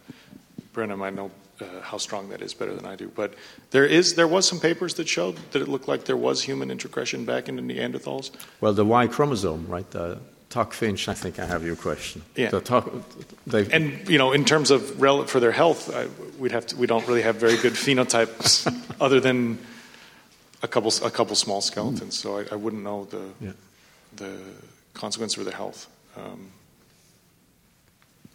Brenna 0.73 0.97
might 0.97 1.13
know 1.13 1.29
uh, 1.61 1.81
how 1.81 1.97
strong 1.97 2.29
that 2.29 2.41
is 2.41 2.53
better 2.53 2.73
than 2.73 2.85
I 2.85 2.95
do, 2.95 3.11
but 3.13 3.33
there 3.71 3.85
is 3.85 4.15
there 4.15 4.27
was 4.27 4.47
some 4.47 4.59
papers 4.59 4.95
that 4.95 5.07
showed 5.07 5.37
that 5.51 5.61
it 5.61 5.67
looked 5.67 5.87
like 5.87 6.05
there 6.05 6.17
was 6.17 6.41
human 6.41 6.71
introgression 6.71 7.25
back 7.25 7.47
into 7.49 7.61
Neanderthals. 7.61 8.31
Well, 8.59 8.73
the 8.73 8.85
Y 8.85 9.07
chromosome, 9.07 9.67
right? 9.67 9.89
The 9.91 10.19
Tuck 10.53 10.71
Finch, 10.71 11.09
I 11.09 11.15
think 11.15 11.39
I 11.39 11.45
have 11.45 11.65
your 11.65 11.75
question. 11.75 12.21
Yeah. 12.35 12.51
Tuck, 12.51 12.87
and 13.51 14.07
you 14.07 14.19
know, 14.19 14.31
in 14.33 14.45
terms 14.45 14.69
of 14.69 15.01
rel- 15.01 15.25
for 15.25 15.39
their 15.39 15.51
health, 15.51 15.89
I, 15.91 16.07
we'd 16.37 16.51
have 16.51 16.67
to, 16.67 16.77
we 16.77 16.85
don't 16.85 17.07
really 17.07 17.23
have 17.23 17.37
very 17.37 17.57
good 17.57 17.73
phenotypes 17.73 18.67
other 19.01 19.19
than 19.19 19.57
a 20.61 20.67
couple 20.67 20.91
a 21.03 21.09
couple 21.09 21.35
small 21.35 21.59
skeletons. 21.59 22.15
So 22.15 22.37
I, 22.37 22.45
I 22.51 22.55
wouldn't 22.55 22.83
know 22.83 23.05
the 23.05 23.23
yeah. 23.41 23.53
the 24.15 24.37
consequence 24.93 25.33
for 25.33 25.43
their 25.43 25.55
health. 25.55 25.89
Um, 26.15 26.51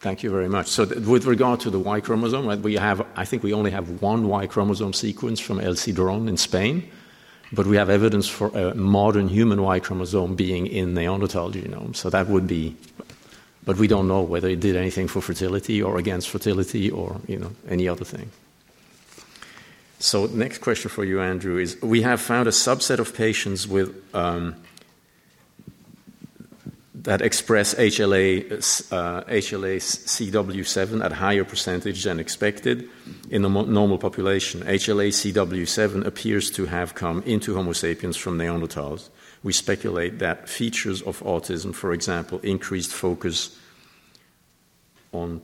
Thank 0.01 0.25
you 0.25 0.31
very 0.31 0.49
much. 0.49 0.67
So, 0.67 0.85
th- 0.85 1.07
with 1.07 1.25
regard 1.25 1.61
to 1.61 1.71
the 1.71 1.79
Y 1.79 2.01
chromosome, 2.01 2.47
right, 2.47 2.59
we 2.59 2.75
have, 2.75 3.07
I 3.15 3.25
think 3.25 3.45
we 3.45 3.53
only 3.53 3.71
have 3.71 4.03
one 4.03 4.27
Y 4.29 4.47
chromosome 4.47 4.93
sequence 4.93 5.39
from 5.39 5.61
El 5.61 5.75
Sidrón 5.75 6.29
in 6.29 6.37
Spain, 6.37 6.83
but 7.53 7.67
we 7.67 7.77
have 7.77 7.91
evidence 7.91 8.29
for 8.29 8.49
a 8.49 8.75
modern 8.75 9.29
human 9.29 9.63
Y 9.63 9.81
chromosome 9.81 10.35
being 10.35 10.67
in 10.67 10.95
Neanderthal 10.95 11.51
genome. 11.51 11.95
So 11.97 12.11
that 12.11 12.29
would 12.29 12.47
be, 12.47 12.77
but 13.65 13.77
we 13.77 13.87
don't 13.87 14.09
know 14.09 14.23
whether 14.23 14.49
it 14.49 14.61
did 14.61 14.77
anything 14.77 15.09
for 15.09 15.21
fertility 15.21 15.83
or 15.83 15.99
against 15.99 16.29
fertility 16.29 16.91
or 16.91 17.21
you 17.27 17.39
know 17.39 17.53
any 17.69 17.89
other 17.89 18.05
thing. 18.05 18.31
So, 20.01 20.27
next 20.27 20.59
question 20.59 20.91
for 20.91 21.05
you, 21.05 21.21
Andrew, 21.21 21.59
is 21.59 21.77
we 21.83 22.03
have 22.03 22.21
found 22.21 22.47
a 22.47 22.53
subset 22.53 23.01
of 23.01 23.15
patients 23.15 23.67
with 23.67 23.91
um, 24.15 24.55
that 27.03 27.23
express 27.23 27.75
HLA, 27.75 28.53
uh, 28.93 29.23
HLA 29.25 29.77
CW7 29.79 31.05
at 31.05 31.13
higher 31.13 31.45
percentage 31.45 32.05
than 32.05 32.19
expected 32.19 32.89
in 33.31 33.43
the 33.43 33.49
normal 33.49 33.99
population. 33.99 34.63
HLA 34.63 35.09
CW7 35.09 36.05
appears 36.05 36.51
to 36.51 36.67
have 36.67 36.95
come 36.95 37.23
into 37.23 37.55
Homo 37.55 37.73
sapiens 37.73 38.17
from 38.17 38.39
Neanderthals. 38.39 39.11
We 39.43 39.53
speculate 39.53 40.19
that 40.19 40.49
features 40.49 41.03
of 41.03 41.21
autism, 41.21 41.75
for 41.75 41.93
example, 41.93 42.41
increased 42.41 42.93
focus 42.93 43.57
on 45.13 45.41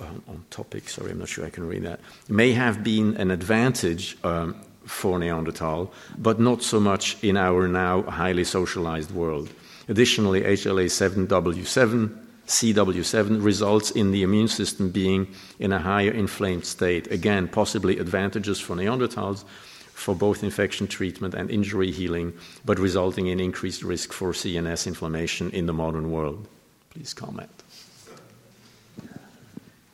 um, 0.00 0.22
on 0.28 0.44
topic, 0.50 0.88
sorry, 0.88 1.10
I'm 1.10 1.18
not 1.18 1.28
sure 1.28 1.44
I 1.44 1.50
can 1.50 1.66
read 1.66 1.82
that, 1.82 1.98
may 2.28 2.52
have 2.52 2.84
been 2.84 3.16
an 3.16 3.32
advantage 3.32 4.16
um, 4.22 4.54
for 4.86 5.18
Neanderthal, 5.18 5.92
but 6.16 6.38
not 6.38 6.62
so 6.62 6.78
much 6.78 7.22
in 7.22 7.36
our 7.36 7.66
now 7.66 8.02
highly 8.02 8.44
socialized 8.44 9.10
world. 9.10 9.50
Additionally, 9.88 10.42
HLA7W7, 10.42 12.18
CW7 12.46 13.42
results 13.42 13.90
in 13.90 14.10
the 14.12 14.22
immune 14.22 14.48
system 14.48 14.90
being 14.90 15.28
in 15.58 15.72
a 15.72 15.78
higher 15.78 16.10
inflamed 16.10 16.64
state. 16.64 17.10
Again, 17.10 17.48
possibly 17.48 17.98
advantages 17.98 18.60
for 18.60 18.76
Neanderthals 18.76 19.44
for 19.92 20.14
both 20.14 20.42
infection 20.42 20.86
treatment 20.86 21.34
and 21.34 21.50
injury 21.50 21.90
healing, 21.92 22.32
but 22.64 22.78
resulting 22.78 23.26
in 23.28 23.38
increased 23.38 23.82
risk 23.82 24.12
for 24.12 24.32
CNS 24.32 24.86
inflammation 24.86 25.50
in 25.50 25.66
the 25.66 25.72
modern 25.72 26.10
world. 26.10 26.48
Please 26.90 27.14
comment. 27.14 27.50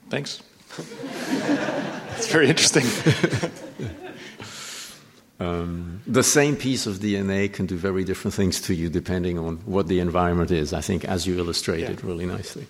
Thanks. 0.08 0.42
That's 0.78 2.28
very 2.28 2.48
interesting. 2.48 2.84
Um, 5.40 6.02
the 6.06 6.22
same 6.22 6.56
piece 6.56 6.86
of 6.86 6.96
DNA 6.96 7.52
can 7.52 7.66
do 7.66 7.76
very 7.76 8.04
different 8.04 8.34
things 8.34 8.60
to 8.62 8.74
you 8.74 8.88
depending 8.88 9.38
on 9.38 9.58
what 9.66 9.86
the 9.86 10.00
environment 10.00 10.50
is, 10.50 10.72
I 10.72 10.80
think, 10.80 11.04
as 11.04 11.26
you 11.26 11.38
illustrated 11.38 12.00
yeah. 12.00 12.06
really 12.06 12.26
nicely. 12.26 12.66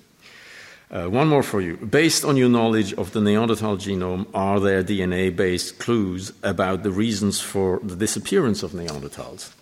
Uh, 0.90 1.06
one 1.06 1.28
more 1.28 1.42
for 1.42 1.60
you. 1.60 1.76
Based 1.76 2.24
on 2.24 2.36
your 2.36 2.48
knowledge 2.48 2.94
of 2.94 3.12
the 3.12 3.20
Neanderthal 3.20 3.76
genome, 3.76 4.26
are 4.32 4.58
there 4.58 4.82
DNA 4.82 5.34
based 5.34 5.78
clues 5.78 6.32
about 6.42 6.82
the 6.82 6.90
reasons 6.90 7.40
for 7.40 7.78
the 7.82 7.96
disappearance 7.96 8.62
of 8.62 8.72
Neanderthals? 8.72 9.52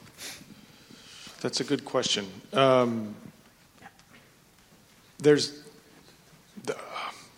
That's 1.40 1.60
a 1.60 1.64
good 1.64 1.84
question. 1.84 2.26
Um, 2.52 3.14
there's 5.18 5.64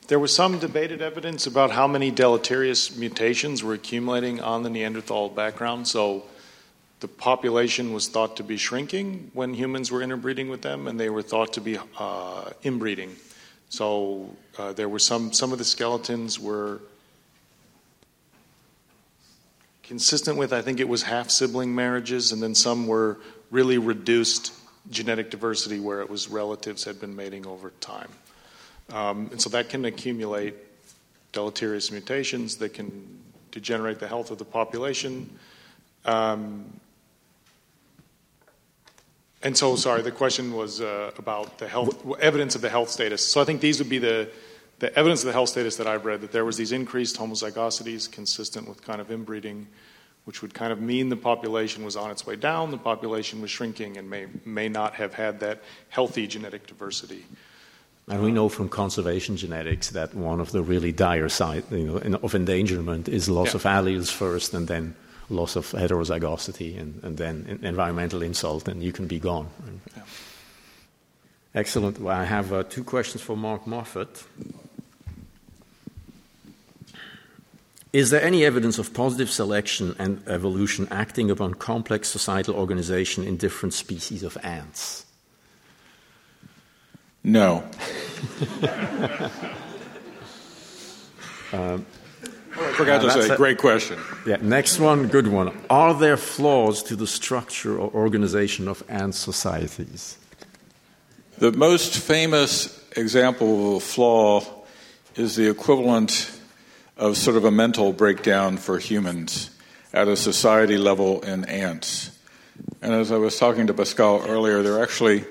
there 0.09 0.19
was 0.19 0.35
some 0.35 0.59
debated 0.59 1.03
evidence 1.03 1.47
about 1.47 1.71
how 1.71 1.87
many 1.87 2.11
deleterious 2.11 2.97
mutations 2.97 3.63
were 3.63 3.75
accumulating 3.75 4.41
on 4.41 4.63
the 4.63 4.71
Neanderthal 4.71 5.29
background. 5.29 5.87
So 5.87 6.25
the 7.01 7.09
population 7.09 7.93
was 7.93 8.09
thought 8.09 8.39
to 8.39 8.43
be 8.43 8.57
shrinking 8.57 9.31
when 9.35 9.53
humans 9.53 9.91
were 9.93 10.03
interbreeding 10.03 10.49
with 10.49 10.63
them, 10.63 10.89
and 10.89 10.99
they 10.99 11.11
were 11.11 11.21
thought 11.21 11.53
to 11.53 11.61
be 11.61 11.79
uh, 11.99 12.51
inbreeding. 12.63 13.15
So 13.69 14.35
uh, 14.57 14.73
there 14.73 14.89
were 14.89 14.99
some, 14.99 15.35
some 15.35 15.53
of 15.53 15.59
the 15.59 15.65
skeletons 15.65 16.41
were 16.41 16.81
consistent 19.83 20.39
with, 20.39 20.55
I 20.55 20.63
think 20.63 20.81
it 20.81 20.89
was 20.89 21.03
half 21.03 21.29
sibling 21.29 21.75
marriages, 21.75 22.33
and 22.33 22.43
then 22.43 22.55
some 22.55 22.87
were 22.87 23.19
really 23.51 23.77
reduced 23.77 24.55
genetic 24.91 25.31
diversity 25.31 25.81
where 25.81 26.01
it 26.01 26.09
was 26.09 26.29
relatives 26.29 26.85
had 26.85 26.99
been 26.99 27.15
mating 27.15 27.47
over 27.47 27.73
time. 27.81 28.09
Um, 28.91 29.29
and 29.31 29.41
so 29.41 29.51
that 29.51 29.69
can 29.69 29.85
accumulate 29.85 30.55
deleterious 31.33 31.91
mutations 31.91 32.57
that 32.57 32.75
can 32.75 33.21
degenerate 33.51 33.99
the 33.99 34.09
health 34.09 34.31
of 34.31 34.39
the 34.39 34.45
population. 34.45 35.31
Um, 36.05 36.81
And 39.43 39.57
so, 39.57 39.77
sorry, 39.77 40.03
the 40.03 40.11
question 40.11 40.53
was 40.53 40.81
uh, 40.81 41.13
about 41.17 41.59
the 41.59 41.69
health 41.69 42.05
evidence 42.21 42.57
of 42.57 42.61
the 42.61 42.69
health 42.69 42.91
status. 42.91 43.25
So 43.25 43.41
I 43.41 43.45
think 43.45 43.61
these 43.61 43.79
would 43.79 43.89
be 43.89 43.99
the 43.99 44.29
the 44.81 44.97
evidence 44.97 45.23
of 45.23 45.27
the 45.27 45.33
health 45.33 45.49
status 45.49 45.77
that 45.77 45.87
I've 45.87 46.05
read 46.05 46.21
that 46.21 46.31
there 46.31 46.45
was 46.45 46.57
these 46.57 46.71
increased 46.71 47.17
homozygosities 47.17 48.11
consistent 48.11 48.69
with 48.69 48.83
kind 48.83 49.01
of 49.01 49.11
inbreeding, 49.11 49.67
which 50.25 50.41
would 50.41 50.55
kind 50.55 50.73
of 50.73 50.81
mean 50.81 51.09
the 51.09 51.17
population 51.17 51.85
was 51.85 51.97
on 51.97 52.11
its 52.11 52.27
way 52.27 52.37
down, 52.37 52.71
the 52.71 52.79
population 52.79 53.41
was 53.41 53.51
shrinking, 53.51 53.97
and 53.97 54.11
may 54.11 54.27
may 54.45 54.69
not 54.69 54.95
have 54.95 55.15
had 55.15 55.39
that 55.41 55.63
healthy 55.89 56.27
genetic 56.27 56.67
diversity. 56.67 57.25
And 58.11 58.23
we 58.23 58.31
know 58.31 58.49
from 58.49 58.69
conservation 58.69 59.37
genetics 59.37 59.91
that 59.91 60.15
one 60.15 60.41
of 60.41 60.53
the 60.53 60.63
really 60.63 60.93
dire 60.93 61.29
sides 61.29 61.71
you 61.71 61.85
know, 61.85 62.19
of 62.23 62.35
endangerment 62.35 63.09
is 63.09 63.29
loss 63.29 63.49
Yeah. 63.49 63.57
of 63.57 63.63
alleles 63.65 64.11
first, 64.11 64.55
and 64.55 64.67
then 64.67 64.95
loss 65.29 65.57
of 65.57 65.67
heterozygosity, 65.73 66.81
and, 66.81 67.01
and 67.05 67.19
then 67.19 67.59
environmental 67.63 68.23
insult, 68.23 68.67
and 68.67 68.83
you 68.83 68.93
can 68.93 69.07
be 69.07 69.19
gone. 69.21 69.49
Excellent. 71.55 72.01
Well, 72.01 72.17
I 72.17 72.25
have 72.25 72.53
uh, 72.53 72.63
two 72.63 72.85
questions 72.85 73.23
for 73.23 73.37
Mark 73.37 73.67
Moffett. 73.67 74.25
Is 77.93 78.11
there 78.11 78.23
any 78.23 78.45
evidence 78.45 78.79
of 78.79 78.93
positive 78.93 79.31
selection 79.31 79.95
and 79.99 80.23
evolution 80.29 80.89
acting 80.91 81.31
upon 81.31 81.55
complex 81.55 82.09
societal 82.09 82.55
organization 82.55 83.25
in 83.25 83.37
different 83.39 83.75
species 83.75 84.23
of 84.23 84.37
ants? 84.43 85.05
No. 87.25 87.65
Um, 91.53 91.87
I 92.53 92.73
forgot 92.73 93.01
to 93.03 93.11
say, 93.11 93.33
a- 93.33 93.37
great 93.37 93.59
question. 93.59 93.99
Yeah, 94.27 94.37
next 94.43 94.79
one, 94.79 95.09
good 95.09 95.29
one. 95.29 95.59
Are 95.71 95.95
there 95.95 96.17
flaws 96.17 96.83
to 96.85 96.97
the 96.97 97.07
structure 97.07 97.79
or 97.79 97.91
organization 97.91 98.69
of 98.69 98.83
ant 98.89 99.15
societies? 99.15 100.19
The 101.39 101.53
most 101.53 101.97
famous 101.99 102.85
example 102.97 103.71
of 103.71 103.77
a 103.77 103.81
flaw 103.81 104.43
is 105.15 105.37
the 105.37 105.49
equivalent 105.49 106.31
of 106.97 107.17
sort 107.17 107.37
of 107.37 107.45
a 107.45 107.51
mental 107.51 107.93
breakdown 107.93 108.57
for 108.57 108.79
humans 108.79 109.51
at 109.95 110.09
a 110.09 110.17
society 110.17 110.77
level 110.77 111.21
in 111.23 111.45
ants. 111.45 112.11
And 112.83 112.93
as 112.93 113.13
I 113.13 113.17
was 113.17 113.39
talking 113.39 113.69
to 113.69 113.75
Pascal 113.75 114.23
earlier, 114.27 114.63
there 114.63 114.75
are 114.75 114.83
actually 114.83 115.25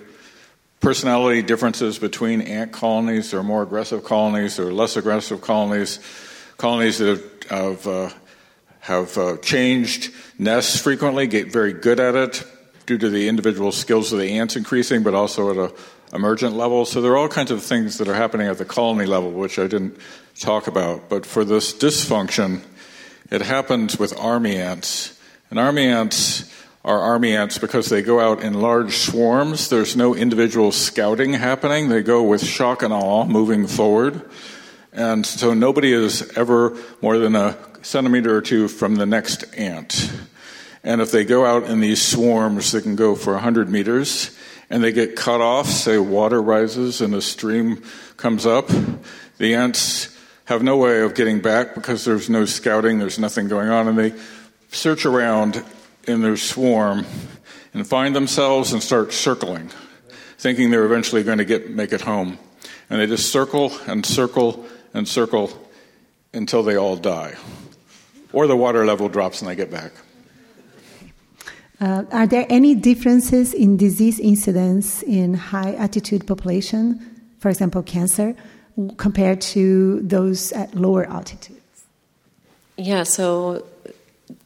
personality 0.79 1.41
differences 1.41 1.99
between 1.99 2.41
ant 2.41 2.71
colonies. 2.71 3.31
There 3.31 3.39
are 3.39 3.43
more 3.43 3.63
aggressive 3.63 4.03
colonies, 4.03 4.57
there 4.57 4.67
are 4.67 4.73
less 4.73 4.97
aggressive 4.97 5.41
colonies, 5.41 5.99
colonies 6.57 6.97
that 6.99 7.23
have, 7.49 7.87
uh, 7.87 8.09
have 8.79 9.17
uh, 9.17 9.37
changed 9.37 10.13
nests 10.37 10.79
frequently, 10.79 11.27
get 11.27 11.51
very 11.51 11.73
good 11.73 11.99
at 11.99 12.15
it 12.15 12.43
due 12.85 12.97
to 12.97 13.09
the 13.09 13.27
individual 13.27 13.71
skills 13.71 14.13
of 14.13 14.19
the 14.19 14.37
ants 14.37 14.55
increasing, 14.55 15.03
but 15.03 15.13
also 15.13 15.51
at 15.51 15.57
a 15.57 15.75
emergent 16.13 16.55
level. 16.55 16.85
So 16.85 17.01
there 17.01 17.11
are 17.11 17.17
all 17.17 17.27
kinds 17.27 17.51
of 17.51 17.61
things 17.63 17.97
that 17.97 18.07
are 18.07 18.13
happening 18.13 18.47
at 18.47 18.57
the 18.57 18.65
colony 18.65 19.05
level, 19.05 19.31
which 19.31 19.59
I 19.59 19.67
didn't 19.67 19.97
talk 20.39 20.67
about. 20.67 21.09
But 21.09 21.25
for 21.25 21.43
this 21.43 21.73
dysfunction, 21.73 22.61
it 23.29 23.41
happens 23.41 23.99
with 23.99 24.17
army 24.17 24.55
ants. 24.55 25.19
And 25.49 25.59
army 25.59 25.85
ants 25.87 26.51
are 26.87 27.01
army 27.01 27.35
ants 27.35 27.57
because 27.57 27.89
they 27.89 28.01
go 28.01 28.21
out 28.21 28.41
in 28.41 28.53
large 28.53 28.95
swarms. 28.95 29.67
There's 29.67 29.97
no 29.97 30.15
individual 30.15 30.71
scouting 30.71 31.33
happening. 31.33 31.89
They 31.89 32.01
go 32.01 32.23
with 32.23 32.41
shock 32.41 32.81
and 32.81 32.93
awe 32.93 33.25
moving 33.25 33.67
forward. 33.67 34.21
And 34.93 35.25
so 35.25 35.53
nobody 35.53 35.91
is 35.91 36.31
ever 36.37 36.77
more 37.01 37.17
than 37.17 37.35
a 37.35 37.57
centimeter 37.81 38.33
or 38.37 38.41
two 38.41 38.69
from 38.69 38.95
the 38.95 39.05
next 39.05 39.43
ant. 39.57 40.09
And 40.81 41.01
if 41.01 41.11
they 41.11 41.25
go 41.25 41.45
out 41.45 41.65
in 41.65 41.81
these 41.81 42.01
swarms, 42.01 42.71
they 42.71 42.79
can 42.79 42.95
go 42.95 43.15
for 43.15 43.33
100 43.33 43.69
meters 43.69 44.35
and 44.69 44.81
they 44.81 44.93
get 44.93 45.17
cut 45.17 45.41
off, 45.41 45.67
say 45.67 45.97
water 45.97 46.41
rises 46.41 47.01
and 47.01 47.13
a 47.13 47.21
stream 47.21 47.83
comes 48.15 48.45
up. 48.45 48.69
The 49.39 49.55
ants 49.55 50.17
have 50.45 50.63
no 50.63 50.77
way 50.77 51.01
of 51.01 51.15
getting 51.15 51.41
back 51.41 51.75
because 51.75 52.05
there's 52.05 52.29
no 52.29 52.45
scouting, 52.45 52.99
there's 52.99 53.19
nothing 53.19 53.49
going 53.49 53.67
on, 53.67 53.89
and 53.89 53.97
they 53.97 54.13
search 54.71 55.05
around 55.05 55.61
in 56.07 56.21
their 56.21 56.37
swarm 56.37 57.05
and 57.73 57.85
find 57.85 58.15
themselves 58.15 58.73
and 58.73 58.81
start 58.81 59.13
circling, 59.13 59.69
thinking 60.37 60.71
they're 60.71 60.85
eventually 60.85 61.23
going 61.23 61.37
to 61.37 61.45
get 61.45 61.69
make 61.69 61.93
it 61.93 62.01
home. 62.01 62.39
And 62.89 63.01
they 63.01 63.07
just 63.07 63.31
circle 63.31 63.71
and 63.85 64.05
circle 64.05 64.65
and 64.93 65.07
circle 65.07 65.51
until 66.33 66.63
they 66.63 66.77
all 66.77 66.95
die. 66.95 67.35
Or 68.31 68.47
the 68.47 68.55
water 68.55 68.85
level 68.85 69.09
drops 69.09 69.41
and 69.41 69.49
they 69.49 69.55
get 69.55 69.69
back. 69.69 69.91
Uh, 71.79 72.05
are 72.11 72.25
there 72.25 72.45
any 72.49 72.73
differences 72.73 73.53
in 73.53 73.77
disease 73.77 74.19
incidence 74.19 75.03
in 75.03 75.35
high 75.35 75.75
altitude 75.75 76.25
population, 76.25 76.99
for 77.39 77.49
example, 77.49 77.83
cancer, 77.83 78.35
compared 78.97 79.41
to 79.41 80.01
those 80.01 80.51
at 80.53 80.73
lower 80.73 81.05
altitudes? 81.05 81.85
Yeah, 82.77 83.03
so 83.03 83.65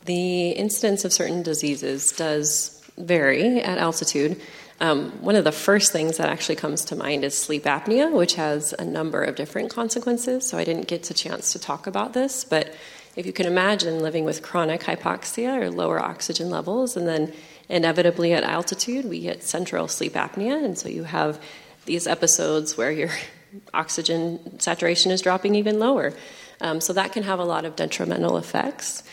the 0.05 0.51
incidence 0.51 1.05
of 1.05 1.13
certain 1.13 1.43
diseases 1.43 2.11
does 2.11 2.81
vary 2.97 3.61
at 3.61 3.77
altitude. 3.77 4.39
Um, 4.79 5.11
one 5.21 5.35
of 5.35 5.43
the 5.43 5.51
first 5.51 5.91
things 5.91 6.17
that 6.17 6.29
actually 6.29 6.55
comes 6.55 6.85
to 6.85 6.95
mind 6.95 7.23
is 7.23 7.37
sleep 7.37 7.65
apnea, 7.65 8.11
which 8.11 8.33
has 8.35 8.73
a 8.73 8.83
number 8.83 9.23
of 9.23 9.35
different 9.35 9.69
consequences. 9.69 10.49
So 10.49 10.57
I 10.57 10.63
didn't 10.63 10.87
get 10.87 11.09
a 11.11 11.13
chance 11.13 11.53
to 11.53 11.59
talk 11.59 11.85
about 11.85 12.13
this, 12.13 12.43
but 12.43 12.73
if 13.15 13.25
you 13.25 13.33
can 13.33 13.45
imagine 13.45 13.99
living 13.99 14.25
with 14.25 14.41
chronic 14.41 14.81
hypoxia 14.81 15.61
or 15.61 15.69
lower 15.69 16.01
oxygen 16.01 16.49
levels, 16.49 16.97
and 16.97 17.07
then 17.07 17.33
inevitably 17.69 18.33
at 18.33 18.43
altitude, 18.43 19.05
we 19.05 19.19
get 19.19 19.43
central 19.43 19.87
sleep 19.87 20.13
apnea, 20.13 20.63
and 20.63 20.77
so 20.77 20.89
you 20.89 21.03
have 21.03 21.39
these 21.85 22.07
episodes 22.07 22.75
where 22.75 22.91
your 22.91 23.09
oxygen 23.73 24.59
saturation 24.59 25.11
is 25.11 25.21
dropping 25.21 25.55
even 25.55 25.77
lower. 25.77 26.13
Um, 26.59 26.79
so 26.79 26.93
that 26.93 27.11
can 27.11 27.23
have 27.23 27.39
a 27.39 27.43
lot 27.45 27.65
of 27.65 27.75
detrimental 27.75 28.37
effects. 28.37 29.03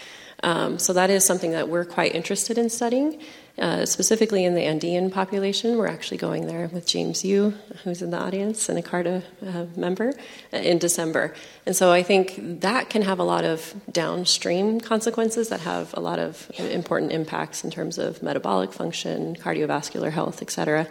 Um, 0.42 0.78
so 0.78 0.92
that 0.92 1.10
is 1.10 1.24
something 1.24 1.50
that 1.50 1.68
we're 1.68 1.84
quite 1.84 2.14
interested 2.14 2.58
in 2.58 2.70
studying, 2.70 3.20
uh, 3.58 3.84
specifically 3.86 4.44
in 4.44 4.54
the 4.54 4.62
Andean 4.62 5.10
population. 5.10 5.76
We're 5.76 5.88
actually 5.88 6.18
going 6.18 6.46
there 6.46 6.68
with 6.72 6.86
James 6.86 7.24
Yu, 7.24 7.54
who's 7.82 8.02
in 8.02 8.10
the 8.10 8.18
audience, 8.18 8.68
and 8.68 8.78
a 8.78 8.82
CARTA 8.82 9.24
uh, 9.44 9.66
member, 9.74 10.14
uh, 10.52 10.58
in 10.58 10.78
December. 10.78 11.34
And 11.66 11.74
so 11.74 11.90
I 11.90 12.04
think 12.04 12.60
that 12.60 12.88
can 12.88 13.02
have 13.02 13.18
a 13.18 13.24
lot 13.24 13.44
of 13.44 13.74
downstream 13.90 14.80
consequences 14.80 15.48
that 15.48 15.60
have 15.60 15.92
a 15.94 16.00
lot 16.00 16.20
of 16.20 16.50
important 16.58 17.10
impacts 17.10 17.64
in 17.64 17.70
terms 17.70 17.98
of 17.98 18.22
metabolic 18.22 18.72
function, 18.72 19.34
cardiovascular 19.34 20.12
health, 20.12 20.40
et 20.40 20.50
cetera. 20.50 20.86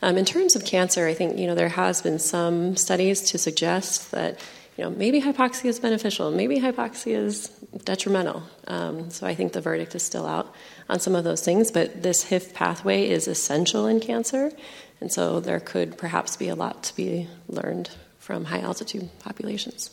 Um, 0.00 0.16
in 0.16 0.24
terms 0.24 0.54
of 0.54 0.64
cancer, 0.64 1.06
I 1.06 1.14
think 1.14 1.38
you 1.38 1.46
know 1.46 1.54
there 1.54 1.68
has 1.70 2.00
been 2.02 2.20
some 2.20 2.76
studies 2.76 3.20
to 3.32 3.38
suggest 3.38 4.12
that 4.12 4.38
you 4.78 4.84
know 4.84 4.90
maybe 4.90 5.20
hypoxia 5.20 5.66
is 5.66 5.80
beneficial, 5.80 6.30
maybe 6.30 6.60
hypoxia 6.60 7.16
is 7.16 7.48
detrimental. 7.84 8.44
Um, 8.68 9.10
so 9.10 9.26
I 9.26 9.34
think 9.34 9.52
the 9.52 9.60
verdict 9.60 9.94
is 9.96 10.04
still 10.04 10.24
out 10.24 10.54
on 10.88 11.00
some 11.00 11.16
of 11.16 11.24
those 11.24 11.44
things. 11.44 11.72
But 11.72 12.04
this 12.04 12.22
HIF 12.22 12.54
pathway 12.54 13.08
is 13.08 13.26
essential 13.26 13.86
in 13.86 13.98
cancer, 13.98 14.52
and 15.00 15.12
so 15.12 15.40
there 15.40 15.58
could 15.58 15.98
perhaps 15.98 16.36
be 16.36 16.48
a 16.48 16.54
lot 16.54 16.84
to 16.84 16.96
be 16.96 17.26
learned 17.48 17.90
from 18.18 18.44
high 18.44 18.60
altitude 18.60 19.10
populations. 19.18 19.90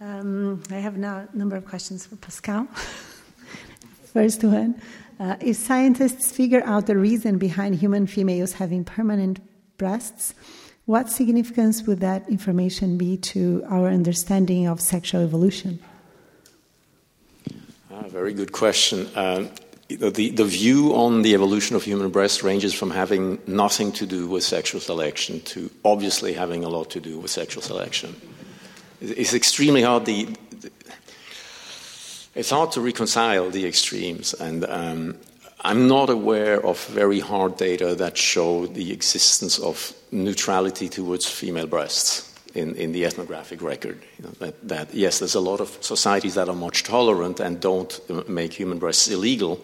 Um, 0.00 0.64
I 0.70 0.80
have 0.80 0.96
now 0.96 1.28
a 1.32 1.36
number 1.36 1.54
of 1.54 1.64
questions 1.64 2.04
for 2.04 2.16
Pascal. 2.16 2.64
First 4.12 4.42
one. 4.42 4.82
Uh, 5.20 5.36
if 5.40 5.56
scientists 5.56 6.32
figure 6.32 6.62
out 6.64 6.86
the 6.86 6.98
reason 6.98 7.38
behind 7.38 7.76
human 7.76 8.08
females 8.08 8.54
having 8.54 8.84
permanent 8.84 9.38
breasts, 9.78 10.34
what 10.86 11.08
significance 11.08 11.82
would 11.84 12.00
that 12.00 12.28
information 12.28 12.98
be 12.98 13.16
to 13.16 13.64
our 13.68 13.88
understanding 13.88 14.66
of 14.66 14.80
sexual 14.80 15.22
evolution? 15.22 15.78
Ah, 17.92 18.02
very 18.08 18.32
good 18.32 18.52
question. 18.52 19.08
Um, 19.14 19.50
the, 19.88 20.30
the 20.30 20.44
view 20.44 20.94
on 20.94 21.22
the 21.22 21.34
evolution 21.34 21.76
of 21.76 21.82
human 21.82 22.10
breast 22.10 22.42
ranges 22.42 22.74
from 22.74 22.90
having 22.90 23.38
nothing 23.46 23.92
to 23.92 24.06
do 24.06 24.26
with 24.26 24.42
sexual 24.42 24.80
selection 24.80 25.40
to 25.42 25.70
obviously 25.84 26.32
having 26.32 26.64
a 26.64 26.68
lot 26.68 26.90
to 26.90 27.00
do 27.00 27.18
with 27.18 27.30
sexual 27.30 27.62
selection. 27.62 28.14
It's 29.00 29.34
extremely 29.34 29.82
hard. 29.82 30.04
The, 30.06 30.24
the 30.60 30.70
it's 32.34 32.50
hard 32.50 32.72
to 32.72 32.80
reconcile 32.80 33.50
the 33.50 33.66
extremes, 33.66 34.32
and 34.32 34.64
um, 34.64 35.18
I'm 35.64 35.86
not 35.86 36.10
aware 36.10 36.64
of 36.66 36.84
very 36.86 37.20
hard 37.20 37.56
data 37.56 37.94
that 37.94 38.16
show 38.16 38.66
the 38.66 38.92
existence 38.92 39.60
of 39.60 39.94
neutrality 40.10 40.88
towards 40.88 41.28
female 41.28 41.68
breasts 41.68 42.34
in, 42.52 42.74
in 42.74 42.90
the 42.90 43.04
ethnographic 43.04 43.62
record. 43.62 44.02
You 44.18 44.24
know, 44.24 44.30
that, 44.40 44.68
that, 44.68 44.92
yes, 44.94 45.20
there's 45.20 45.36
a 45.36 45.40
lot 45.40 45.60
of 45.60 45.78
societies 45.80 46.34
that 46.34 46.48
are 46.48 46.56
much 46.56 46.82
tolerant 46.82 47.38
and 47.38 47.60
don't 47.60 48.28
make 48.28 48.52
human 48.52 48.78
breasts 48.78 49.06
illegal. 49.06 49.60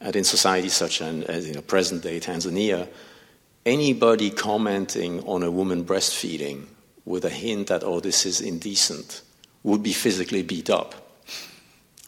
And 0.00 0.16
in 0.16 0.24
societies 0.24 0.74
such 0.74 1.00
as 1.00 1.46
you 1.46 1.54
know, 1.54 1.62
present 1.62 2.02
day 2.02 2.18
Tanzania, 2.18 2.88
anybody 3.64 4.30
commenting 4.30 5.22
on 5.28 5.44
a 5.44 5.50
woman 5.50 5.84
breastfeeding 5.84 6.66
with 7.04 7.24
a 7.24 7.30
hint 7.30 7.68
that, 7.68 7.84
oh, 7.84 8.00
this 8.00 8.26
is 8.26 8.40
indecent, 8.40 9.22
would 9.62 9.82
be 9.82 9.92
physically 9.92 10.42
beat 10.42 10.70
up 10.70 10.99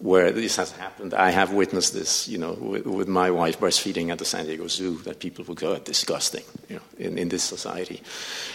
where 0.02 0.32
this 0.32 0.56
has 0.56 0.72
happened. 0.72 1.14
I 1.14 1.30
have 1.30 1.52
witnessed 1.52 1.94
this, 1.94 2.26
you 2.26 2.36
know, 2.36 2.54
with, 2.54 2.86
with, 2.86 3.08
my 3.08 3.30
wife 3.30 3.60
breastfeeding 3.60 4.10
at 4.10 4.18
the 4.18 4.24
San 4.24 4.46
Diego 4.46 4.66
Zoo, 4.66 4.98
that 5.02 5.20
people 5.20 5.44
would 5.44 5.58
go, 5.58 5.78
disgusting, 5.78 6.42
you 6.68 6.76
know, 6.76 6.82
in, 6.98 7.18
in 7.18 7.28
this 7.28 7.44
society. 7.44 8.02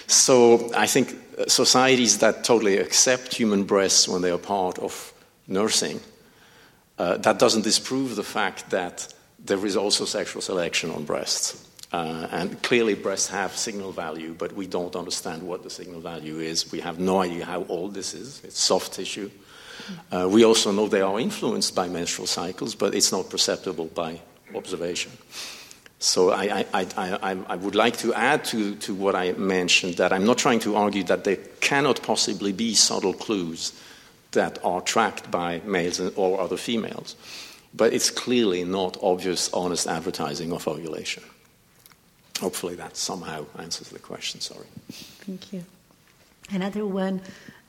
So 0.07 0.69
I 0.75 0.87
think 0.87 1.15
societies 1.47 2.17
that 2.17 2.43
totally 2.43 2.77
accept 2.77 3.33
human 3.33 3.63
breasts 3.63 4.09
when 4.09 4.21
they 4.21 4.29
are 4.29 4.37
part 4.37 4.77
of 4.79 5.13
nursing, 5.47 6.01
uh, 6.99 7.15
that 7.17 7.39
doesn't 7.39 7.63
disprove 7.63 8.17
the 8.17 8.23
fact 8.23 8.69
that 8.71 9.13
there 9.39 9.65
is 9.65 9.77
also 9.77 10.03
sexual 10.03 10.41
selection 10.41 10.91
on 10.91 11.05
breasts. 11.05 11.63
Uh, 11.93 12.27
and 12.31 12.61
clearly, 12.61 12.93
breasts 12.93 13.29
have 13.29 13.55
signal 13.55 13.93
value, 13.93 14.35
but 14.37 14.51
we 14.51 14.67
don't 14.67 14.97
understand 14.97 15.41
what 15.41 15.63
the 15.63 15.69
signal 15.69 16.01
value 16.01 16.39
is. 16.39 16.69
We 16.73 16.81
have 16.81 16.99
no 16.99 17.21
idea 17.21 17.45
how 17.45 17.63
old 17.69 17.93
this 17.93 18.13
is. 18.13 18.41
It's 18.43 18.59
soft 18.59 18.91
tissue. 18.91 19.31
Uh, 20.11 20.27
we 20.29 20.43
also 20.43 20.71
know 20.71 20.87
they 20.87 21.01
are 21.01 21.19
influenced 21.19 21.75
by 21.75 21.87
menstrual 21.87 22.27
cycles, 22.27 22.75
but 22.75 22.93
it's 22.95 23.11
not 23.11 23.29
perceptible 23.29 23.85
by 23.85 24.19
observation. 24.55 25.11
So 25.99 26.31
I, 26.31 26.65
I, 26.73 26.87
I, 26.95 27.37
I, 27.47 27.55
would 27.55 27.73
like 27.73 27.97
to 27.97 28.13
add 28.13 28.45
to, 28.45 28.75
to 28.75 28.93
what 28.93 29.15
I 29.15 29.31
mentioned 29.31 29.95
that 29.95 30.13
I'm 30.13 30.25
not 30.25 30.37
trying 30.37 30.59
to 30.59 30.75
argue 30.75 31.03
that 31.05 31.23
there 31.23 31.37
cannot 31.59 32.03
possibly 32.03 32.51
be 32.51 32.75
subtle 32.75 33.13
clues 33.13 33.73
that 34.33 34.63
are 34.63 34.81
tracked 34.81 35.31
by 35.31 35.61
males 35.65 35.99
or 35.99 36.39
other 36.39 36.57
females, 36.57 37.15
but 37.73 37.93
it's 37.93 38.11
clearly 38.11 38.63
not 38.63 38.97
obvious, 39.01 39.51
honest 39.53 39.87
advertising 39.87 40.51
of 40.53 40.67
ovulation. 40.67 41.23
Hopefully 42.39 42.75
that 42.75 42.95
somehow 42.95 43.47
answers 43.57 43.89
the 43.89 43.97
question. 43.97 44.39
Sorry. 44.39 44.67
Thank 45.25 45.51
you. 45.51 45.65
Another 46.51 46.85
one 46.85 47.21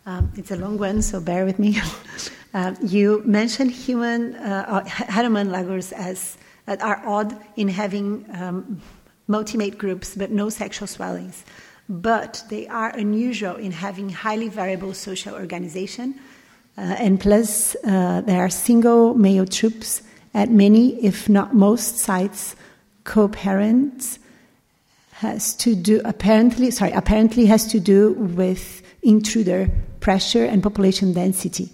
um, 0.09 0.33
it's 0.37 0.51
a 0.51 0.57
long 0.57 0.79
one, 0.79 1.03
so 1.03 1.21
bear 1.21 1.45
with 1.45 1.59
me. 1.59 1.79
uh, 2.55 2.75
you 2.83 3.23
mentioned 3.27 3.71
human 3.71 4.35
uh, 4.37 4.83
Hanuman 4.87 5.51
langurs 5.51 5.93
as 5.93 6.39
uh, 6.67 6.77
are 6.81 7.03
odd 7.05 7.37
in 7.57 7.69
having 7.69 8.25
um, 8.33 8.81
multimate 9.29 9.77
groups 9.77 10.15
but 10.17 10.31
no 10.31 10.49
sexual 10.49 10.89
swellings, 10.89 11.45
but 11.91 12.43
they 12.49 12.67
are 12.69 12.89
unusual 12.97 13.57
in 13.57 13.71
having 13.71 14.09
highly 14.09 14.49
variable 14.49 14.95
social 14.95 15.35
organization. 15.35 16.15
Uh, 16.79 16.97
and 16.99 17.21
plus, 17.21 17.77
uh, 17.85 18.23
there 18.23 18.41
are 18.41 18.49
single 18.49 19.15
male 19.15 19.45
troops 19.45 20.01
at 20.33 20.51
many, 20.51 20.95
if 21.05 21.29
not 21.29 21.55
most, 21.55 21.99
sites. 21.99 22.57
Co-parents 23.05 24.19
has 25.13 25.55
to 25.55 25.75
do 25.75 26.01
apparently 26.05 26.71
sorry 26.71 26.93
apparently 26.93 27.47
has 27.47 27.67
to 27.67 27.81
do 27.81 28.13
with 28.13 28.83
intruder 29.09 29.71
pressure 30.01 30.45
and 30.45 30.63
population 30.63 31.13
density. 31.13 31.71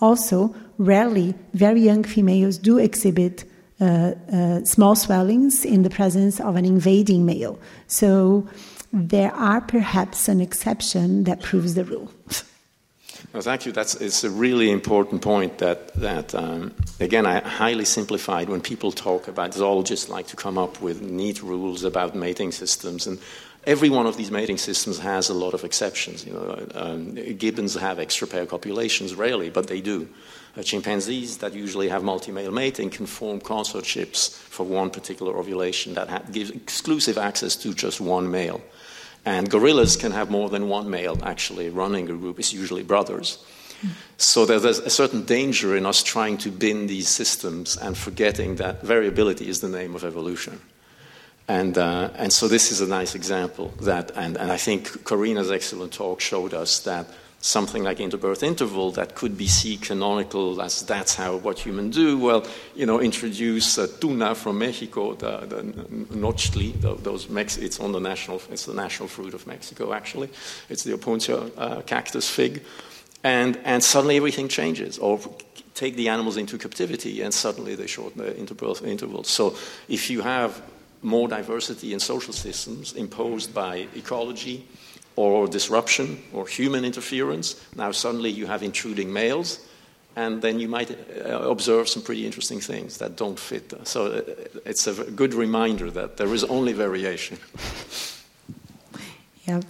Also, 0.00 0.54
rarely, 0.78 1.34
very 1.52 1.80
young 1.80 2.02
females 2.02 2.58
do 2.58 2.78
exhibit 2.78 3.44
uh, 3.80 4.12
uh, 4.32 4.64
small 4.64 4.94
swellings 4.94 5.64
in 5.64 5.82
the 5.82 5.90
presence 5.90 6.40
of 6.40 6.56
an 6.56 6.64
invading 6.64 7.26
male. 7.26 7.58
So, 7.86 8.48
there 8.92 9.32
are 9.34 9.60
perhaps 9.60 10.28
an 10.28 10.40
exception 10.40 11.24
that 11.24 11.40
proves 11.42 11.74
the 11.74 11.84
rule. 11.84 12.10
Well, 13.32 13.42
thank 13.42 13.64
you. 13.64 13.70
That's 13.70 13.94
it's 13.94 14.24
a 14.24 14.30
really 14.30 14.70
important 14.70 15.22
point. 15.22 15.58
That 15.58 15.94
that 15.94 16.34
um, 16.34 16.74
again, 16.98 17.26
I 17.26 17.40
highly 17.40 17.84
simplified. 17.84 18.48
When 18.48 18.60
people 18.60 18.90
talk 18.90 19.28
about 19.28 19.54
zoologists 19.54 20.08
like 20.08 20.26
to 20.28 20.36
come 20.36 20.58
up 20.58 20.80
with 20.80 21.00
neat 21.00 21.40
rules 21.40 21.84
about 21.84 22.16
mating 22.16 22.50
systems, 22.50 23.06
and 23.06 23.18
Every 23.64 23.90
one 23.90 24.06
of 24.06 24.16
these 24.16 24.30
mating 24.30 24.56
systems 24.56 24.98
has 24.98 25.28
a 25.28 25.34
lot 25.34 25.52
of 25.52 25.64
exceptions. 25.64 26.24
You 26.24 26.32
know, 26.32 26.66
um, 26.74 27.14
gibbons 27.36 27.74
have 27.74 27.98
extra 27.98 28.26
pair 28.26 28.46
copulations 28.46 29.14
rarely, 29.14 29.50
but 29.50 29.66
they 29.66 29.80
do. 29.80 30.08
Uh, 30.56 30.62
chimpanzees 30.62 31.38
that 31.38 31.52
usually 31.52 31.88
have 31.88 32.02
multi-male 32.02 32.50
mating 32.50 32.90
can 32.90 33.06
form 33.06 33.40
consortships 33.40 34.32
for 34.32 34.64
one 34.64 34.90
particular 34.90 35.36
ovulation 35.36 35.94
that 35.94 36.08
ha- 36.08 36.22
gives 36.32 36.50
exclusive 36.50 37.18
access 37.18 37.54
to 37.54 37.74
just 37.74 38.00
one 38.00 38.30
male. 38.30 38.60
And 39.24 39.50
gorillas 39.50 39.96
can 39.96 40.12
have 40.12 40.30
more 40.30 40.48
than 40.48 40.68
one 40.68 40.88
male 40.88 41.18
actually 41.22 41.68
running 41.68 42.08
a 42.08 42.14
group. 42.14 42.38
It's 42.38 42.54
usually 42.54 42.82
brothers. 42.82 43.38
So 44.16 44.44
there's 44.44 44.64
a 44.64 44.90
certain 44.90 45.24
danger 45.24 45.76
in 45.76 45.86
us 45.86 46.02
trying 46.02 46.38
to 46.38 46.50
bin 46.50 46.86
these 46.86 47.08
systems 47.08 47.76
and 47.76 47.96
forgetting 47.96 48.56
that 48.56 48.82
variability 48.82 49.48
is 49.48 49.60
the 49.60 49.68
name 49.68 49.94
of 49.94 50.04
evolution. 50.04 50.60
And, 51.50 51.76
uh, 51.76 52.10
and 52.14 52.32
so 52.32 52.46
this 52.46 52.70
is 52.70 52.80
a 52.80 52.86
nice 52.86 53.16
example 53.16 53.74
that, 53.80 54.12
and, 54.14 54.36
and 54.36 54.52
I 54.52 54.56
think 54.56 55.02
Corina's 55.02 55.50
excellent 55.50 55.92
talk 55.92 56.20
showed 56.20 56.54
us 56.54 56.78
that 56.80 57.08
something 57.40 57.82
like 57.82 57.98
interbirth 57.98 58.44
interval 58.44 58.92
that 58.92 59.16
could 59.16 59.36
be 59.36 59.48
see 59.48 59.76
canonical 59.76 60.62
as 60.62 60.82
that's 60.82 61.16
how 61.16 61.38
what 61.38 61.58
humans 61.58 61.96
do. 61.96 62.16
Well, 62.18 62.46
you 62.76 62.86
know, 62.86 63.00
introduce 63.00 63.78
uh, 63.78 63.88
tuna 64.00 64.36
from 64.36 64.60
Mexico, 64.60 65.14
the, 65.14 65.38
the 65.46 65.62
nochtli, 66.14 66.80
those 67.02 67.28
Mex- 67.28 67.58
it's 67.58 67.80
on 67.80 67.90
the 67.90 68.00
national, 68.00 68.40
it's 68.52 68.66
the 68.66 68.74
national 68.74 69.08
fruit 69.08 69.34
of 69.34 69.44
Mexico 69.48 69.92
actually. 69.92 70.28
It's 70.68 70.84
the 70.84 70.92
Opuntia 70.92 71.50
uh, 71.58 71.82
cactus 71.82 72.30
fig, 72.30 72.62
and 73.24 73.58
and 73.64 73.82
suddenly 73.82 74.16
everything 74.16 74.46
changes. 74.46 74.98
Or 74.98 75.18
take 75.74 75.96
the 75.96 76.10
animals 76.10 76.36
into 76.36 76.58
captivity, 76.58 77.22
and 77.22 77.34
suddenly 77.34 77.74
they 77.74 77.88
shorten 77.88 78.24
the 78.24 78.30
interbirth 78.34 78.86
intervals. 78.86 79.26
So 79.26 79.56
if 79.88 80.10
you 80.10 80.20
have 80.20 80.62
more 81.02 81.28
diversity 81.28 81.92
in 81.92 82.00
social 82.00 82.32
systems 82.32 82.92
imposed 82.92 83.54
by 83.54 83.86
ecology 83.94 84.66
or 85.16 85.48
disruption 85.48 86.22
or 86.32 86.46
human 86.46 86.84
interference. 86.84 87.56
Now, 87.76 87.92
suddenly 87.92 88.30
you 88.30 88.46
have 88.46 88.62
intruding 88.62 89.12
males, 89.12 89.58
and 90.16 90.42
then 90.42 90.60
you 90.60 90.68
might 90.68 90.90
uh, 90.90 91.50
observe 91.50 91.88
some 91.88 92.02
pretty 92.02 92.26
interesting 92.26 92.60
things 92.60 92.98
that 92.98 93.16
don't 93.16 93.38
fit. 93.38 93.72
So 93.86 94.06
uh, 94.06 94.22
it's 94.64 94.86
a 94.86 95.10
good 95.10 95.34
reminder 95.34 95.90
that 95.90 96.16
there 96.16 96.34
is 96.34 96.44
only 96.44 96.72
variation. 96.72 97.38
Yeah. 99.46 99.62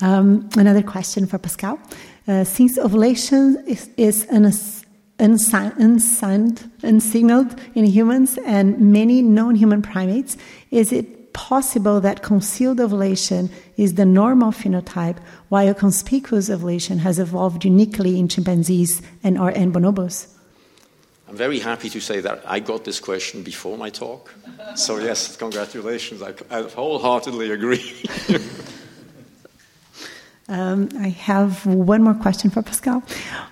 Um, 0.00 0.48
another 0.56 0.82
question 0.82 1.26
for 1.26 1.38
Pascal. 1.38 1.78
Uh, 2.26 2.42
since 2.42 2.78
ovulation 2.78 3.62
is, 3.66 3.88
is 3.96 4.26
an 4.30 4.44
unsigned, 5.24 6.70
unsignaled 6.82 7.58
in 7.74 7.84
humans 7.84 8.38
and 8.44 8.78
many 8.78 9.22
non 9.22 9.54
human 9.54 9.82
primates, 9.82 10.36
is 10.70 10.92
it 10.92 11.32
possible 11.32 12.00
that 12.00 12.22
concealed 12.22 12.80
ovulation 12.80 13.50
is 13.76 13.94
the 13.94 14.04
normal 14.04 14.52
phenotype 14.52 15.18
while 15.48 15.74
conspicuous 15.74 16.48
ovulation 16.48 16.98
has 16.98 17.18
evolved 17.18 17.64
uniquely 17.64 18.18
in 18.18 18.28
chimpanzees 18.28 19.02
and, 19.22 19.38
or, 19.38 19.52
bonobos? 19.52 20.28
I'm 21.28 21.36
very 21.36 21.58
happy 21.58 21.88
to 21.90 22.00
say 22.00 22.20
that 22.20 22.42
I 22.46 22.60
got 22.60 22.84
this 22.84 23.00
question 23.00 23.42
before 23.42 23.76
my 23.76 23.90
talk. 23.90 24.32
So, 24.76 24.98
yes, 24.98 25.36
congratulations. 25.36 26.22
I, 26.22 26.34
I 26.50 26.62
wholeheartedly 26.62 27.50
agree. 27.50 27.94
Um, 30.48 30.90
I 30.98 31.08
have 31.08 31.64
one 31.64 32.02
more 32.02 32.14
question 32.14 32.50
for 32.50 32.62
Pascal. 32.62 33.02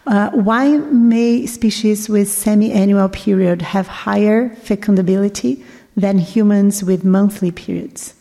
Uh, 0.06 0.30
why 0.30 0.76
may 0.76 1.46
species 1.46 2.08
with 2.08 2.28
semi-annual 2.28 3.08
period 3.08 3.62
have 3.62 3.86
higher 3.86 4.50
fecundability 4.50 5.64
than 5.96 6.18
humans 6.18 6.84
with 6.84 7.02
monthly 7.04 7.50
periods? 7.50 8.14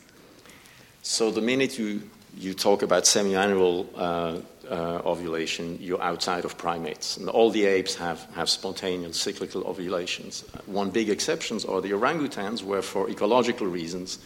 So 1.02 1.32
the 1.32 1.42
minute 1.42 1.78
you, 1.78 2.02
you 2.38 2.54
talk 2.54 2.82
about 2.82 3.06
semi-annual 3.06 3.90
uh, 3.96 4.38
uh, 4.70 5.02
ovulation, 5.04 5.78
you're 5.82 6.02
outside 6.02 6.46
of 6.46 6.58
primates. 6.58 7.18
And 7.18 7.28
all 7.28 7.50
the 7.50 7.66
apes 7.66 7.96
have, 7.96 8.26
have 8.36 8.50
spontaneous 8.50 9.18
cyclical 9.20 9.68
ovulations. 9.68 10.46
One 10.66 10.92
big 10.92 11.10
exception 11.10 11.60
are 11.68 11.82
the 11.82 11.92
orangutans, 11.92 12.64
where 12.64 12.82
for 12.82 13.10
ecological 13.10 13.68
reasons, 13.68 14.20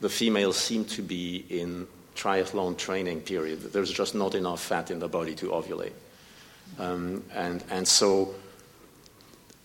the 0.00 0.08
females 0.08 0.56
seem 0.56 0.84
to 0.86 1.02
be 1.02 1.44
in 1.48 1.86
triathlon 2.14 2.76
training 2.76 3.20
period. 3.20 3.72
There's 3.72 3.90
just 3.90 4.14
not 4.14 4.34
enough 4.34 4.62
fat 4.62 4.90
in 4.90 4.98
the 4.98 5.08
body 5.08 5.34
to 5.36 5.48
ovulate. 5.48 5.92
Um, 6.78 7.22
and, 7.34 7.62
and 7.70 7.86
so 7.86 8.34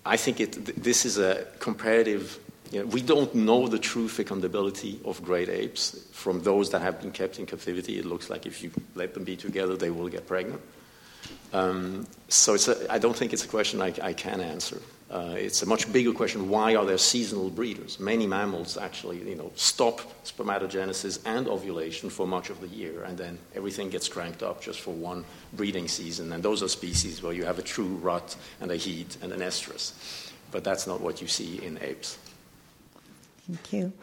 I 0.06 0.18
think 0.18 0.40
it, 0.40 0.82
this 0.82 1.06
is 1.06 1.18
a 1.18 1.46
comparative. 1.60 2.40
You 2.72 2.82
know, 2.82 2.86
we 2.86 3.02
don't 3.02 3.34
know 3.34 3.68
the 3.68 3.80
true 3.80 4.08
fecundability 4.08 5.04
of 5.04 5.24
great 5.24 5.50
apes 5.50 6.06
from 6.12 6.42
those 6.44 6.70
that 6.70 6.82
have 6.82 7.02
been 7.02 7.12
kept 7.12 7.40
in 7.40 7.46
captivity. 7.46 7.98
It 7.98 8.06
looks 8.06 8.30
like 8.30 8.46
if 8.46 8.64
you 8.64 8.72
let 8.94 9.14
them 9.14 9.24
be 9.24 9.36
together, 9.36 9.76
they 9.76 9.90
will 9.90 10.08
get 10.08 10.28
pregnant. 10.28 10.62
Um, 11.52 12.06
so 12.28 12.58
I 12.90 13.00
don't 13.00 13.16
think 13.16 13.34
it's 13.34 13.44
a 13.44 13.48
question 13.48 13.82
I, 13.82 13.94
I 14.02 14.14
can 14.14 14.40
answer. 14.40 14.80
Uh, 15.12 15.34
it's 15.36 15.63
a 15.63 15.65
much 15.65 15.91
bigger 15.91 16.13
question 16.13 16.50
why 16.50 16.76
are 16.76 16.86
there 16.86 16.98
seasonal 16.98 17.50
breeders? 17.50 18.00
Many 18.00 18.28
mammals 18.28 18.78
actually 18.78 19.28
you 19.28 19.36
know, 19.36 19.52
stop 19.56 20.02
spermatogenesis 20.24 21.19
and 21.26 21.48
ovulation 21.48 22.12
for 22.12 22.28
much 22.28 22.52
of 22.52 22.62
the 22.62 22.67
year, 22.67 23.04
and 23.04 23.17
then 23.17 23.39
everything 23.56 23.89
gets 23.89 24.08
cranked 24.08 24.43
up 24.43 24.62
just 24.62 24.82
for 24.82 24.93
one 24.93 25.26
breeding 25.54 25.88
season. 25.88 26.32
And 26.32 26.43
those 26.43 26.62
are 26.62 26.67
species 26.67 27.24
where 27.24 27.34
you 27.34 27.43
have 27.43 27.58
a 27.58 27.63
true 27.63 27.88
rut 27.88 28.36
and 28.62 28.69
a 28.72 28.76
heat 28.76 29.17
and 29.24 29.34
an 29.34 29.39
estrus. 29.39 30.32
But 30.52 30.63
that's 30.63 30.86
not 30.86 31.02
what 31.02 31.22
you 31.22 31.28
see 31.28 31.63
in 31.63 31.80
apes. 31.82 32.17
Thank 33.48 33.74
you. 33.74 33.93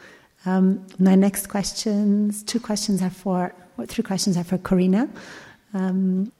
Um, 0.44 0.86
my 0.98 1.14
next 1.14 1.48
questions, 1.48 2.42
two 2.42 2.60
questions 2.60 3.00
are 3.00 3.10
for, 3.10 3.54
well, 3.76 3.86
three 3.86 4.04
questions 4.04 4.36
are 4.36 4.44
for 4.44 4.58
Corina. 4.58 5.08
Um, 5.72 6.32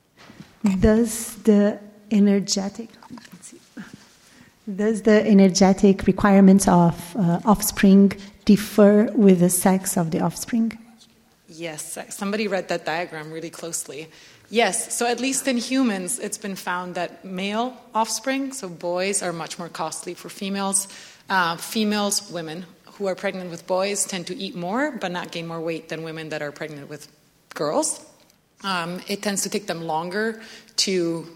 does 0.80 1.36
the 1.42 1.78
energetic 2.10 2.90
Does 4.74 5.02
the 5.02 5.24
energetic 5.24 6.08
requirements 6.08 6.66
of 6.66 7.14
uh, 7.14 7.38
offspring 7.44 8.12
differ 8.44 9.08
with 9.14 9.38
the 9.38 9.48
sex 9.48 9.96
of 9.96 10.10
the 10.10 10.20
offspring? 10.20 10.76
Yes, 11.48 11.96
somebody 12.10 12.48
read 12.48 12.66
that 12.68 12.84
diagram 12.84 13.30
really 13.30 13.50
closely. 13.50 14.08
Yes, 14.50 14.92
so 14.92 15.06
at 15.06 15.20
least 15.20 15.46
in 15.46 15.56
humans, 15.56 16.18
it's 16.18 16.38
been 16.38 16.56
found 16.56 16.96
that 16.96 17.24
male 17.24 17.76
offspring, 17.94 18.52
so 18.52 18.68
boys, 18.68 19.22
are 19.22 19.32
much 19.32 19.56
more 19.56 19.68
costly 19.68 20.14
for 20.14 20.28
females. 20.28 20.88
Uh, 21.30 21.56
females, 21.56 22.28
women 22.32 22.66
who 22.94 23.06
are 23.06 23.14
pregnant 23.14 23.50
with 23.50 23.68
boys, 23.68 24.04
tend 24.04 24.26
to 24.26 24.36
eat 24.36 24.56
more 24.56 24.90
but 24.90 25.12
not 25.12 25.30
gain 25.30 25.46
more 25.46 25.60
weight 25.60 25.88
than 25.90 26.02
women 26.02 26.30
that 26.30 26.42
are 26.42 26.50
pregnant 26.50 26.88
with 26.88 27.06
girls. 27.54 28.04
Um, 28.64 29.00
it 29.06 29.22
tends 29.22 29.42
to 29.42 29.48
take 29.48 29.68
them 29.68 29.82
longer 29.82 30.40
to 30.76 31.26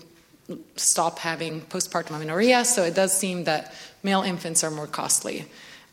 stop 0.77 1.19
having 1.19 1.61
postpartum 1.63 2.17
amenorrhea, 2.17 2.65
so 2.65 2.83
it 2.85 2.95
does 2.95 3.17
seem 3.17 3.45
that 3.45 3.73
male 4.03 4.23
infants 4.23 4.65
are 4.65 4.71
more 4.71 4.87
costly. 4.87 5.47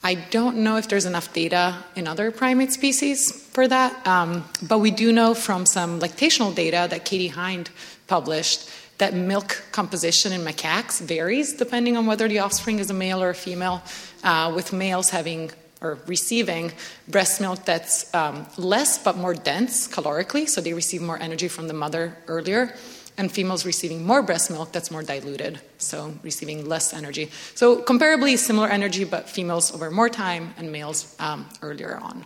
I 0.03 0.15
don't 0.15 0.57
know 0.57 0.77
if 0.77 0.87
there's 0.87 1.05
enough 1.05 1.33
data 1.33 1.75
in 1.95 2.07
other 2.07 2.31
primate 2.31 2.71
species 2.71 3.31
for 3.31 3.67
that, 3.67 4.05
um, 4.07 4.45
but 4.61 4.79
we 4.79 4.91
do 4.91 5.11
know 5.11 5.33
from 5.33 5.65
some 5.65 5.99
lactational 5.99 6.53
data 6.53 6.87
that 6.89 7.03
Katie 7.03 7.29
Hinde 7.29 7.69
published 8.07 8.69
that 8.99 9.13
milk 9.13 9.63
composition 9.71 10.31
in 10.31 10.41
macaques 10.41 11.01
varies 11.01 11.53
depending 11.53 11.97
on 11.97 12.05
whether 12.05 12.27
the 12.27 12.39
offspring 12.39 12.79
is 12.79 12.89
a 12.89 12.93
male 12.93 13.21
or 13.21 13.29
a 13.29 13.35
female, 13.35 13.81
uh, 14.23 14.51
with 14.55 14.71
males 14.73 15.09
having 15.09 15.51
or 15.81 15.99
receiving 16.07 16.71
breast 17.07 17.39
milk 17.39 17.63
that's 17.65 18.13
um, 18.15 18.47
less 18.57 18.97
but 18.97 19.15
more 19.15 19.33
dense 19.33 19.87
calorically, 19.87 20.49
so 20.49 20.61
they 20.61 20.73
receive 20.73 21.01
more 21.01 21.19
energy 21.19 21.47
from 21.47 21.67
the 21.67 21.73
mother 21.73 22.17
earlier, 22.27 22.73
and 23.17 23.31
females 23.31 23.65
receiving 23.65 24.05
more 24.05 24.21
breast 24.21 24.51
milk 24.51 24.71
that's 24.71 24.91
more 24.91 25.03
diluted, 25.03 25.59
so 25.77 26.13
receiving 26.23 26.67
less 26.67 26.93
energy. 26.93 27.31
So, 27.55 27.81
comparably 27.81 28.37
similar 28.37 28.67
energy, 28.67 29.03
but 29.03 29.29
females 29.29 29.73
over 29.73 29.89
more 29.89 30.09
time 30.09 30.53
and 30.57 30.71
males 30.71 31.15
um, 31.19 31.47
earlier 31.61 31.97
on, 31.97 32.25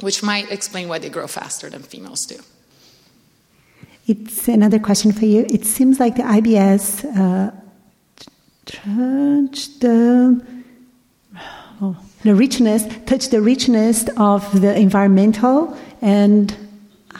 which 0.00 0.22
might 0.22 0.50
explain 0.50 0.88
why 0.88 0.98
they 0.98 1.08
grow 1.08 1.26
faster 1.26 1.68
than 1.68 1.82
females 1.82 2.24
do. 2.26 2.36
It's 4.06 4.48
another 4.48 4.78
question 4.78 5.12
for 5.12 5.26
you. 5.26 5.46
It 5.48 5.64
seems 5.64 6.00
like 6.00 6.16
the 6.16 6.22
IBS 6.22 7.04
uh, 7.16 7.50
the 9.80 10.46
oh, 11.80 11.96
the 12.22 12.34
richness, 12.34 12.84
touch 13.06 13.28
the 13.28 13.40
richness 13.40 14.08
of 14.16 14.60
the 14.60 14.76
environmental 14.78 15.76
and 16.00 16.56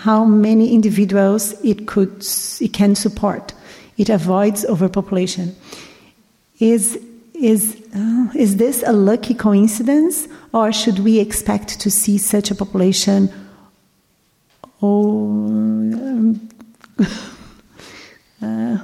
how 0.02 0.24
many 0.24 0.74
individuals 0.74 1.54
it 1.62 1.86
could 1.86 2.26
it 2.60 2.72
can 2.72 2.94
support. 2.96 3.54
It 3.96 4.08
avoids 4.08 4.64
overpopulation. 4.64 5.54
Is 6.58 6.98
is 7.34 7.76
uh, 7.94 8.26
is 8.34 8.56
this 8.56 8.82
a 8.84 8.92
lucky 8.92 9.34
coincidence, 9.34 10.26
or 10.52 10.72
should 10.72 10.98
we 10.98 11.20
expect 11.20 11.78
to 11.80 11.90
see 11.90 12.18
such 12.18 12.50
a 12.50 12.54
population? 12.54 13.30
Oh, 14.80 15.46
um, 15.46 16.48
uh, 18.42 18.78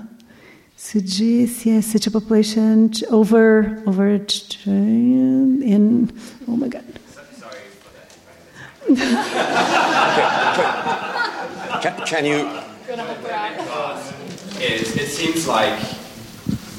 yes, 1.65 1.87
such 1.87 2.07
a 2.07 2.11
population 2.13 2.93
over 3.11 3.83
over 3.87 4.07
in 4.67 6.13
oh 6.47 6.57
my 6.57 6.69
god. 6.69 6.98
Sorry 8.97 10.49
can, 11.81 12.07
can 12.07 12.25
you? 12.25 12.49
Is 14.61 14.97
it 14.97 15.09
seems 15.09 15.47
like 15.47 15.79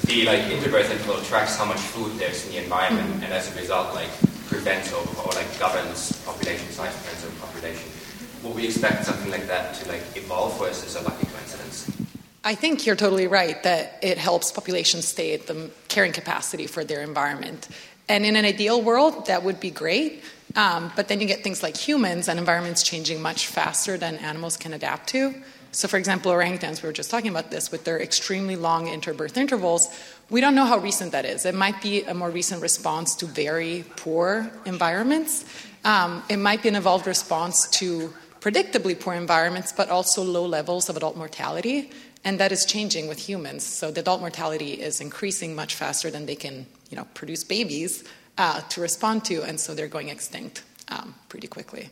the 0.06 0.26
like 0.26 0.41
interbirth 0.52 0.89
interval 0.91 1.22
tracks 1.24 1.56
how 1.56 1.65
much 1.65 1.78
food 1.78 2.17
there's 2.19 2.45
in 2.45 2.52
the 2.52 2.63
environment, 2.63 3.08
mm-hmm. 3.08 3.24
and 3.24 3.34
as 3.34 3.56
a 3.56 3.60
result, 3.60 3.93
like 3.93 4.10
prevents 4.48 4.91
or, 4.91 5.00
or 5.24 5.32
like 5.34 5.48
governs 5.60 6.12
population 6.26 6.67
size, 6.69 6.93
prevents 6.98 7.26
overpopulation. 7.26 7.89
Would 8.43 8.56
we 8.56 8.65
expect 8.65 9.06
something 9.06 9.32
like 9.32 9.48
that 9.48 9.76
to 9.76 9.89
like 9.89 10.02
evolve, 10.15 10.60
or 10.60 10.69
is 10.69 10.82
this 10.84 10.95
a 10.95 11.02
lucky 11.02 11.28
coincidence? 11.28 11.91
I 12.43 12.56
think 12.56 12.86
you're 12.86 12.95
totally 12.95 13.28
right 13.28 13.62
that 13.63 14.00
it 14.02 14.17
helps 14.17 14.52
populations 14.52 15.06
stay 15.06 15.34
at 15.34 15.48
the 15.48 15.69
carrying 15.88 16.13
capacity 16.13 16.67
for 16.67 16.84
their 16.84 17.02
environment. 17.02 17.67
And 18.08 18.26
in 18.26 18.36
an 18.36 18.45
ideal 18.45 18.82
world, 18.82 19.28
that 19.28 19.43
would 19.43 19.60
be 19.60 19.69
great. 19.69 20.24
Um, 20.56 20.92
but 20.96 21.08
then 21.08 21.22
you 21.22 21.28
get 21.28 21.44
things 21.44 21.62
like 21.62 21.78
humans 21.78 22.28
and 22.28 22.40
environments 22.40 22.84
changing 22.84 23.22
much 23.22 23.48
faster 23.48 23.98
than 23.98 24.18
animals 24.18 24.58
can 24.58 24.74
adapt 24.74 25.10
to. 25.10 25.36
So, 25.72 25.88
for 25.88 25.98
example, 25.98 26.32
orangutans, 26.32 26.82
we 26.82 26.88
were 26.88 26.94
just 26.94 27.12
talking 27.12 27.30
about 27.30 27.52
this, 27.52 27.72
with 27.72 27.84
their 27.84 28.02
extremely 28.02 28.56
long 28.56 28.88
interbirth 28.88 29.38
intervals, 29.38 29.88
we 30.32 30.42
don't 30.42 30.56
know 30.56 30.66
how 30.66 30.80
recent 30.80 31.12
that 31.12 31.26
is. 31.26 31.46
It 31.46 31.54
might 31.54 31.80
be 31.82 32.04
a 32.04 32.14
more 32.14 32.32
recent 32.32 32.62
response 32.62 33.16
to 33.18 33.28
very 33.28 33.86
poor 33.96 34.52
environments. 34.66 35.46
Um, 35.86 36.24
it 36.28 36.38
might 36.38 36.64
be 36.64 36.70
an 36.70 36.76
evolved 36.76 37.06
response 37.06 37.68
to 37.80 38.12
predictably 38.42 39.00
poor 39.00 39.14
environments, 39.14 39.72
but 39.72 39.90
also 39.90 40.24
low 40.24 40.46
levels 40.46 40.90
of 40.90 40.98
adult 40.98 41.16
mortality. 41.16 41.92
And 42.24 42.40
that 42.40 42.52
is 42.52 42.66
changing 42.66 43.08
with 43.08 43.20
humans. 43.20 43.64
So 43.64 43.92
the 43.92 44.02
adult 44.02 44.22
mortality 44.22 44.74
is 44.74 45.00
increasing 45.00 45.56
much 45.56 45.76
faster 45.76 46.10
than 46.10 46.26
they 46.26 46.36
can 46.36 46.66
you 46.90 46.98
know, 46.98 47.06
produce 47.14 47.44
babies 47.44 48.04
uh, 48.39 48.62
to 48.69 48.82
respond 48.82 49.25
to, 49.25 49.43
and 49.43 49.60
so 49.60 49.75
they're 49.75 49.89
going 49.89 50.10
extinct 50.10 50.63
um, 50.88 51.13
pretty 51.28 51.47
quickly. 51.47 51.89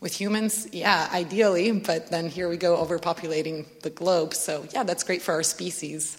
With 0.00 0.18
humans, 0.18 0.66
yeah, 0.72 1.08
ideally, 1.12 1.70
but 1.72 2.10
then 2.10 2.28
here 2.28 2.48
we 2.48 2.56
go 2.56 2.76
overpopulating 2.76 3.66
the 3.82 3.90
globe. 3.90 4.34
So, 4.34 4.66
yeah, 4.72 4.82
that's 4.82 5.04
great 5.04 5.22
for 5.22 5.32
our 5.32 5.42
species, 5.42 6.18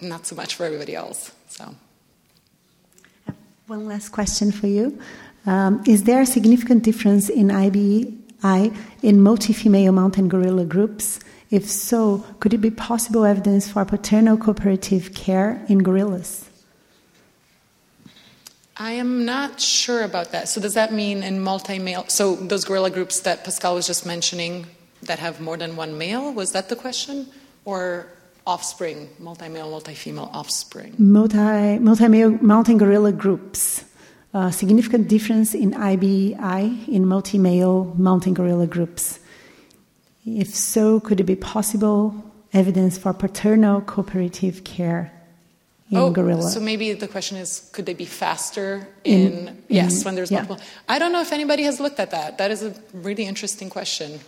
not 0.00 0.26
so 0.26 0.36
much 0.36 0.54
for 0.54 0.64
everybody 0.64 0.94
else. 0.94 1.32
So, 1.48 1.74
one 3.66 3.86
last 3.86 4.10
question 4.10 4.52
for 4.52 4.68
you. 4.68 4.98
Um, 5.44 5.82
is 5.86 6.04
there 6.04 6.20
a 6.20 6.26
significant 6.26 6.84
difference 6.84 7.28
in 7.28 7.48
IBI 7.48 8.72
in 9.02 9.20
multi 9.20 9.52
female 9.52 9.92
mountain 9.92 10.28
gorilla 10.28 10.64
groups? 10.64 11.18
If 11.50 11.68
so, 11.68 12.24
could 12.38 12.54
it 12.54 12.58
be 12.58 12.70
possible 12.70 13.24
evidence 13.24 13.70
for 13.70 13.84
paternal 13.84 14.36
cooperative 14.36 15.14
care 15.14 15.64
in 15.68 15.82
gorillas? 15.82 16.48
I 18.76 18.92
am 18.92 19.24
not 19.24 19.60
sure 19.60 20.02
about 20.02 20.32
that. 20.32 20.48
So, 20.48 20.60
does 20.60 20.74
that 20.74 20.92
mean 20.92 21.22
in 21.22 21.40
multi 21.40 21.78
male? 21.78 22.04
So, 22.08 22.36
those 22.36 22.64
gorilla 22.64 22.90
groups 22.90 23.20
that 23.20 23.44
Pascal 23.44 23.74
was 23.74 23.86
just 23.86 24.06
mentioning 24.06 24.66
that 25.02 25.18
have 25.18 25.40
more 25.40 25.56
than 25.56 25.76
one 25.76 25.98
male, 25.98 26.32
was 26.32 26.52
that 26.52 26.68
the 26.68 26.76
question? 26.76 27.26
Or 27.64 28.06
offspring, 28.46 29.08
multi 29.18 29.48
male, 29.48 29.70
multi 29.70 29.94
female 29.94 30.30
offspring? 30.32 30.94
Multi, 30.98 31.78
multi-male 31.78 32.30
mountain 32.42 32.78
gorilla 32.78 33.12
groups. 33.12 33.84
Significant 34.50 35.08
difference 35.08 35.54
in 35.54 35.72
IBI 35.72 36.88
in 36.88 37.06
multi 37.06 37.38
male 37.38 37.94
mountain 37.98 38.32
gorilla 38.32 38.66
groups. 38.66 39.20
If 40.24 40.54
so, 40.54 40.98
could 41.00 41.20
it 41.20 41.24
be 41.24 41.36
possible 41.36 42.14
evidence 42.54 42.96
for 42.96 43.12
paternal 43.12 43.82
cooperative 43.82 44.64
care 44.64 45.12
in 45.92 45.98
oh, 45.98 46.10
gorilla? 46.10 46.48
So 46.48 46.58
maybe 46.58 46.94
the 46.94 47.06
question 47.06 47.36
is, 47.36 47.68
could 47.72 47.84
they 47.84 47.92
be 47.92 48.06
faster 48.06 48.88
in, 49.04 49.48
in 49.48 49.62
yes, 49.68 49.98
in, 49.98 50.04
when 50.04 50.14
there's 50.14 50.30
multiple? 50.30 50.56
Yeah. 50.58 50.64
I 50.88 50.98
don't 50.98 51.12
know 51.12 51.20
if 51.20 51.32
anybody 51.32 51.64
has 51.64 51.80
looked 51.80 52.00
at 52.00 52.10
that. 52.12 52.38
That 52.38 52.50
is 52.50 52.62
a 52.62 52.74
really 52.94 53.26
interesting 53.26 53.68
question. 53.68 54.20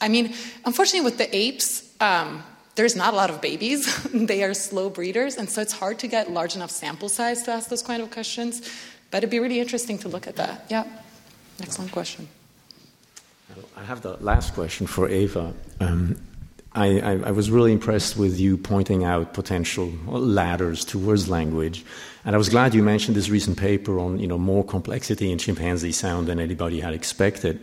I 0.00 0.08
mean, 0.08 0.34
unfortunately, 0.64 1.04
with 1.04 1.18
the 1.18 1.34
apes, 1.34 1.90
um, 2.00 2.44
there's 2.76 2.94
not 2.94 3.12
a 3.12 3.16
lot 3.16 3.28
of 3.28 3.40
babies. 3.40 4.02
they 4.14 4.44
are 4.44 4.54
slow 4.54 4.88
breeders, 4.88 5.36
and 5.36 5.50
so 5.50 5.60
it's 5.60 5.72
hard 5.72 5.98
to 5.98 6.06
get 6.06 6.30
large 6.30 6.54
enough 6.54 6.70
sample 6.70 7.08
size 7.08 7.42
to 7.42 7.50
ask 7.50 7.68
those 7.70 7.82
kind 7.82 8.00
of 8.00 8.10
questions. 8.12 8.62
But 9.10 9.18
it'd 9.18 9.30
be 9.30 9.40
really 9.40 9.58
interesting 9.58 9.98
to 9.98 10.08
look 10.08 10.26
at 10.26 10.36
that. 10.36 10.66
Yeah, 10.70 10.84
excellent 11.60 11.90
question. 11.90 12.28
I 13.76 13.84
have 13.84 14.00
the 14.02 14.16
last 14.20 14.54
question 14.54 14.86
for 14.86 15.08
Eva. 15.08 15.52
Um, 15.80 16.16
I, 16.74 16.98
I, 16.98 17.12
I, 17.26 17.30
was 17.30 17.50
really 17.50 17.72
impressed 17.72 18.16
with 18.16 18.40
you 18.40 18.56
pointing 18.56 19.04
out 19.04 19.32
potential 19.32 19.92
ladders 20.06 20.84
towards 20.84 21.28
language. 21.28 21.84
And 22.24 22.34
I 22.34 22.38
was 22.38 22.48
glad 22.48 22.74
you 22.74 22.82
mentioned 22.82 23.16
this 23.16 23.28
recent 23.28 23.58
paper 23.58 24.00
on 24.00 24.18
you 24.18 24.26
know, 24.26 24.38
more 24.38 24.64
complexity 24.64 25.30
in 25.30 25.38
chimpanzee 25.38 25.92
sound 25.92 26.26
than 26.26 26.40
anybody 26.40 26.80
had 26.80 26.92
expected. 26.92 27.62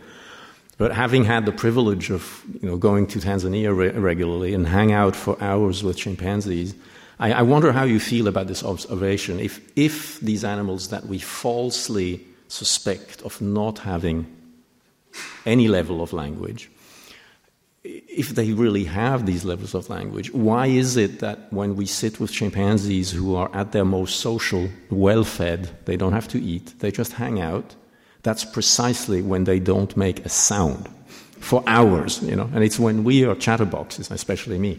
But 0.78 0.92
having 0.92 1.24
had 1.24 1.44
the 1.44 1.52
privilege 1.52 2.10
of 2.10 2.42
you 2.60 2.68
know, 2.68 2.76
going 2.78 3.06
to 3.08 3.18
Tanzania 3.18 3.76
re- 3.76 3.90
regularly 3.90 4.54
and 4.54 4.66
hang 4.66 4.92
out 4.92 5.14
for 5.14 5.40
hours 5.42 5.84
with 5.84 5.98
chimpanzees, 5.98 6.74
I, 7.20 7.32
I 7.32 7.42
wonder 7.42 7.70
how 7.70 7.84
you 7.84 8.00
feel 8.00 8.28
about 8.28 8.46
this 8.46 8.64
observation. 8.64 9.38
If, 9.40 9.60
if 9.76 10.20
these 10.20 10.42
animals 10.42 10.88
that 10.88 11.06
we 11.06 11.18
falsely 11.18 12.26
suspect 12.48 13.22
of 13.22 13.40
not 13.42 13.80
having 13.80 14.26
any 15.44 15.68
level 15.68 16.02
of 16.02 16.14
language, 16.14 16.70
if 17.84 18.30
they 18.30 18.52
really 18.52 18.84
have 18.84 19.26
these 19.26 19.44
levels 19.44 19.74
of 19.74 19.90
language, 19.90 20.32
why 20.32 20.66
is 20.66 20.96
it 20.96 21.18
that 21.18 21.52
when 21.52 21.74
we 21.74 21.86
sit 21.86 22.20
with 22.20 22.30
chimpanzees 22.30 23.10
who 23.10 23.34
are 23.34 23.50
at 23.54 23.72
their 23.72 23.84
most 23.84 24.20
social, 24.20 24.68
well 24.90 25.24
fed, 25.24 25.70
they 25.84 25.96
don't 25.96 26.12
have 26.12 26.28
to 26.28 26.40
eat, 26.40 26.74
they 26.78 26.92
just 26.92 27.12
hang 27.14 27.40
out, 27.40 27.74
that's 28.22 28.44
precisely 28.44 29.20
when 29.20 29.44
they 29.44 29.58
don't 29.58 29.96
make 29.96 30.24
a 30.24 30.28
sound 30.28 30.88
for 31.40 31.64
hours, 31.66 32.22
you 32.22 32.36
know, 32.36 32.48
and 32.54 32.62
it's 32.62 32.78
when 32.78 33.02
we 33.02 33.24
are 33.24 33.34
chatterboxes, 33.34 34.12
especially 34.12 34.58
me. 34.58 34.78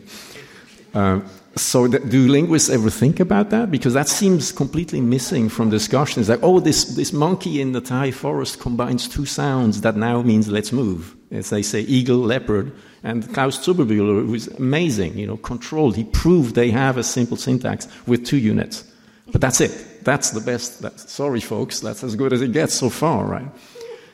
Uh, 0.94 1.22
so, 1.56 1.88
th- 1.88 2.10
do 2.10 2.28
linguists 2.28 2.70
ever 2.70 2.90
think 2.90 3.20
about 3.20 3.52
that? 3.52 3.70
Because 3.70 3.94
that 3.94 4.08
seems 4.08 4.52
completely 4.52 5.02
missing 5.02 5.50
from 5.50 5.70
discussions. 5.70 6.30
Like, 6.30 6.40
oh, 6.42 6.60
this, 6.60 6.96
this 6.96 7.14
monkey 7.14 7.62
in 7.62 7.74
the 7.74 7.82
Taï 7.82 8.14
forest 8.14 8.60
combines 8.60 9.08
two 9.08 9.26
sounds 9.26 9.82
that 9.82 9.96
now 9.96 10.22
means 10.24 10.50
let's 10.50 10.72
move. 10.72 11.16
As 11.32 11.50
they 11.50 11.62
say, 11.62 11.82
eagle, 11.82 12.18
leopard. 12.18 12.74
And 13.04 13.32
Klaus 13.34 13.58
Zuberbühler, 13.60 14.26
who's 14.26 14.48
amazing, 14.48 15.18
you 15.18 15.28
know, 15.28 15.38
controlled. 15.38 15.96
He 15.96 16.06
proved 16.06 16.56
they 16.56 16.72
have 16.72 16.98
a 16.98 17.04
simple 17.04 17.38
syntax 17.38 17.88
with 18.08 18.26
two 18.26 18.38
units. 18.38 18.84
But 19.32 19.42
that's 19.42 19.62
it. 19.62 20.04
That's 20.04 20.32
the 20.32 20.42
best. 20.42 20.82
That's, 20.82 21.12
sorry, 21.12 21.40
folks, 21.40 21.80
that's 21.80 22.04
as 22.04 22.16
good 22.16 22.34
as 22.34 22.42
it 22.42 22.52
gets 22.52 22.74
so 22.74 22.90
far, 22.90 23.26
right? 23.26 23.48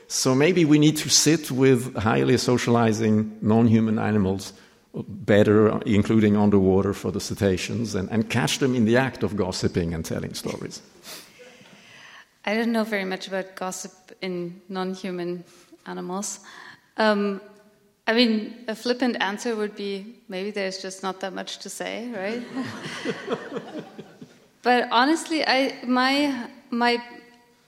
So 0.07 0.33
maybe 0.33 0.65
we 0.65 0.79
need 0.79 0.97
to 0.97 1.09
sit 1.09 1.51
with 1.51 1.95
highly 1.95 2.37
socializing 2.37 3.37
non 3.41 3.67
human 3.67 3.99
animals 3.99 4.53
better, 4.93 5.79
including 5.85 6.35
underwater 6.35 6.93
for 6.93 7.11
the 7.11 7.19
cetaceans, 7.19 7.95
and, 7.95 8.09
and 8.09 8.29
catch 8.29 8.59
them 8.59 8.75
in 8.75 8.85
the 8.85 8.97
act 8.97 9.23
of 9.23 9.35
gossiping 9.35 9.93
and 9.93 10.03
telling 10.03 10.33
stories. 10.33 10.81
I 12.45 12.55
don't 12.55 12.71
know 12.71 12.83
very 12.83 13.05
much 13.05 13.27
about 13.27 13.55
gossip 13.55 13.91
in 14.21 14.61
non 14.69 14.93
human 14.93 15.43
animals. 15.85 16.39
Um, 16.97 17.41
I 18.07 18.13
mean, 18.13 18.65
a 18.67 18.75
flippant 18.75 19.17
answer 19.19 19.55
would 19.55 19.75
be 19.75 20.15
maybe 20.27 20.49
there's 20.49 20.81
just 20.81 21.03
not 21.03 21.19
that 21.19 21.33
much 21.33 21.59
to 21.59 21.69
say, 21.69 22.09
right? 22.11 22.43
but 24.63 24.87
honestly, 24.91 25.45
I 25.45 25.77
my 25.85 26.49
my 26.71 27.03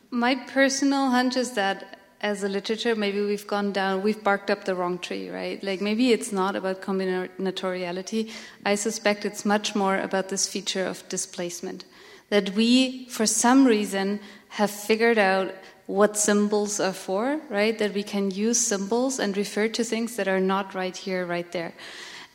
my 0.10 0.36
personal 0.36 1.12
hunch 1.12 1.38
is 1.38 1.52
that 1.52 2.01
as 2.22 2.44
a 2.44 2.50
literature, 2.50 2.96
maybe 2.96 3.20
we've 3.20 3.48
gone 3.48 3.72
down, 3.72 4.04
we've 4.04 4.24
barked 4.24 4.52
up 4.52 4.64
the 4.66 4.76
wrong 4.76 5.00
tree, 5.00 5.30
right? 5.30 5.62
Like 5.64 5.82
maybe 5.82 6.12
it's 6.12 6.32
not 6.32 6.56
about 6.56 6.82
combinatoriality. 6.82 8.32
I 8.64 8.76
suspect 8.76 9.26
it's 9.26 9.44
much 9.44 9.74
more 9.76 9.98
about 9.98 10.30
this 10.30 10.48
feature 10.48 10.86
of 10.86 11.08
displacement. 11.10 11.84
That 12.30 12.52
we, 12.52 13.10
for 13.10 13.26
some 13.26 13.66
reason, 13.66 14.20
have 14.50 14.70
figured 14.70 15.18
out 15.18 15.52
what 15.88 16.16
symbols 16.16 16.80
are 16.80 16.94
for, 16.94 17.42
right? 17.50 17.78
That 17.80 17.94
we 17.96 18.04
can 18.04 18.30
use 18.30 18.60
symbols 18.60 19.20
and 19.20 19.36
refer 19.36 19.68
to 19.70 19.84
things 19.84 20.16
that 20.16 20.28
are 20.28 20.40
not 20.40 20.76
right 20.76 20.96
here, 20.96 21.26
right 21.26 21.52
there. 21.52 21.74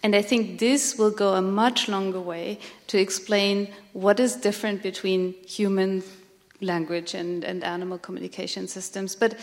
And 0.02 0.14
I 0.16 0.22
think 0.22 0.58
this 0.58 0.98
will 0.98 1.10
go 1.10 1.34
a 1.34 1.42
much 1.42 1.88
longer 1.88 2.20
way 2.20 2.58
to 2.88 2.98
explain 2.98 3.72
what 3.92 4.18
is 4.18 4.34
different 4.34 4.82
between 4.82 5.34
human 5.46 6.02
language 6.60 7.14
and, 7.14 7.44
and 7.44 7.62
animal 7.64 7.98
communication 7.98 8.66
systems. 8.68 9.14
But 9.14 9.38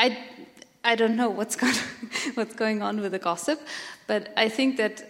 I, 0.00 0.16
I 0.82 0.94
don't 0.94 1.14
know 1.14 1.28
what's 1.28 1.56
going, 1.62 1.74
what's 2.34 2.54
going 2.54 2.80
on 2.80 3.00
with 3.02 3.12
the 3.12 3.18
gossip, 3.18 3.60
but 4.06 4.32
I 4.36 4.48
think 4.48 4.78
that 4.78 5.04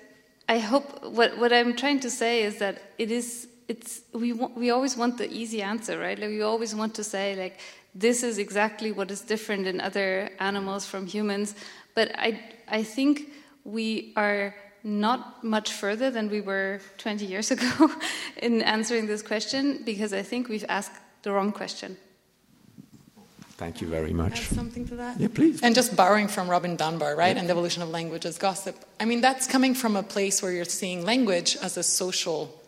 I 0.48 0.58
hope 0.58 1.04
what, 1.04 1.38
what 1.38 1.52
I'm 1.52 1.76
trying 1.76 2.00
to 2.00 2.10
say 2.10 2.42
is 2.42 2.58
that 2.58 2.82
it 2.98 3.12
is 3.12 3.46
it's 3.68 4.00
we 4.12 4.32
we 4.32 4.70
always 4.70 4.96
want 4.96 5.16
the 5.16 5.30
easy 5.32 5.62
answer, 5.62 5.96
right? 5.96 6.18
Like 6.18 6.30
we 6.30 6.42
always 6.42 6.74
want 6.74 6.92
to 6.96 7.04
say 7.04 7.36
like 7.36 7.60
this 7.94 8.24
is 8.24 8.38
exactly 8.38 8.90
what 8.90 9.12
is 9.12 9.20
different 9.20 9.68
in 9.68 9.80
other 9.80 10.28
animals 10.40 10.86
from 10.86 11.06
humans, 11.06 11.54
but 11.94 12.10
I 12.18 12.40
I 12.66 12.82
think 12.82 13.30
we 13.62 14.12
are 14.16 14.56
not 14.82 15.44
much 15.44 15.72
further 15.72 16.10
than 16.10 16.28
we 16.30 16.40
were 16.40 16.80
20 16.98 17.24
years 17.26 17.50
ago 17.56 17.92
in 18.38 18.62
answering 18.62 19.06
this 19.06 19.22
question 19.22 19.82
because 19.84 20.12
I 20.12 20.22
think 20.22 20.48
we've 20.48 20.66
asked 20.68 20.98
the 21.22 21.30
wrong 21.30 21.52
question. 21.52 21.96
Thank 23.60 23.82
you 23.82 23.88
very 23.88 24.14
much. 24.14 24.40
Add 24.40 24.56
something 24.56 24.88
to 24.88 24.94
that? 24.96 25.20
Yeah, 25.20 25.28
please. 25.28 25.62
And 25.62 25.74
just 25.74 25.94
borrowing 25.94 26.28
from 26.28 26.48
Robin 26.48 26.76
Dunbar, 26.76 27.14
right, 27.14 27.36
yeah. 27.36 27.40
and 27.40 27.46
the 27.46 27.52
evolution 27.52 27.82
of 27.82 27.90
language 27.90 28.24
as 28.24 28.38
gossip. 28.38 28.74
I 28.98 29.04
mean, 29.04 29.20
that's 29.20 29.46
coming 29.46 29.74
from 29.74 29.96
a 29.96 30.02
place 30.02 30.42
where 30.42 30.50
you're 30.50 30.64
seeing 30.64 31.04
language 31.04 31.58
as 31.60 31.76
a 31.76 31.82
social 31.82 32.58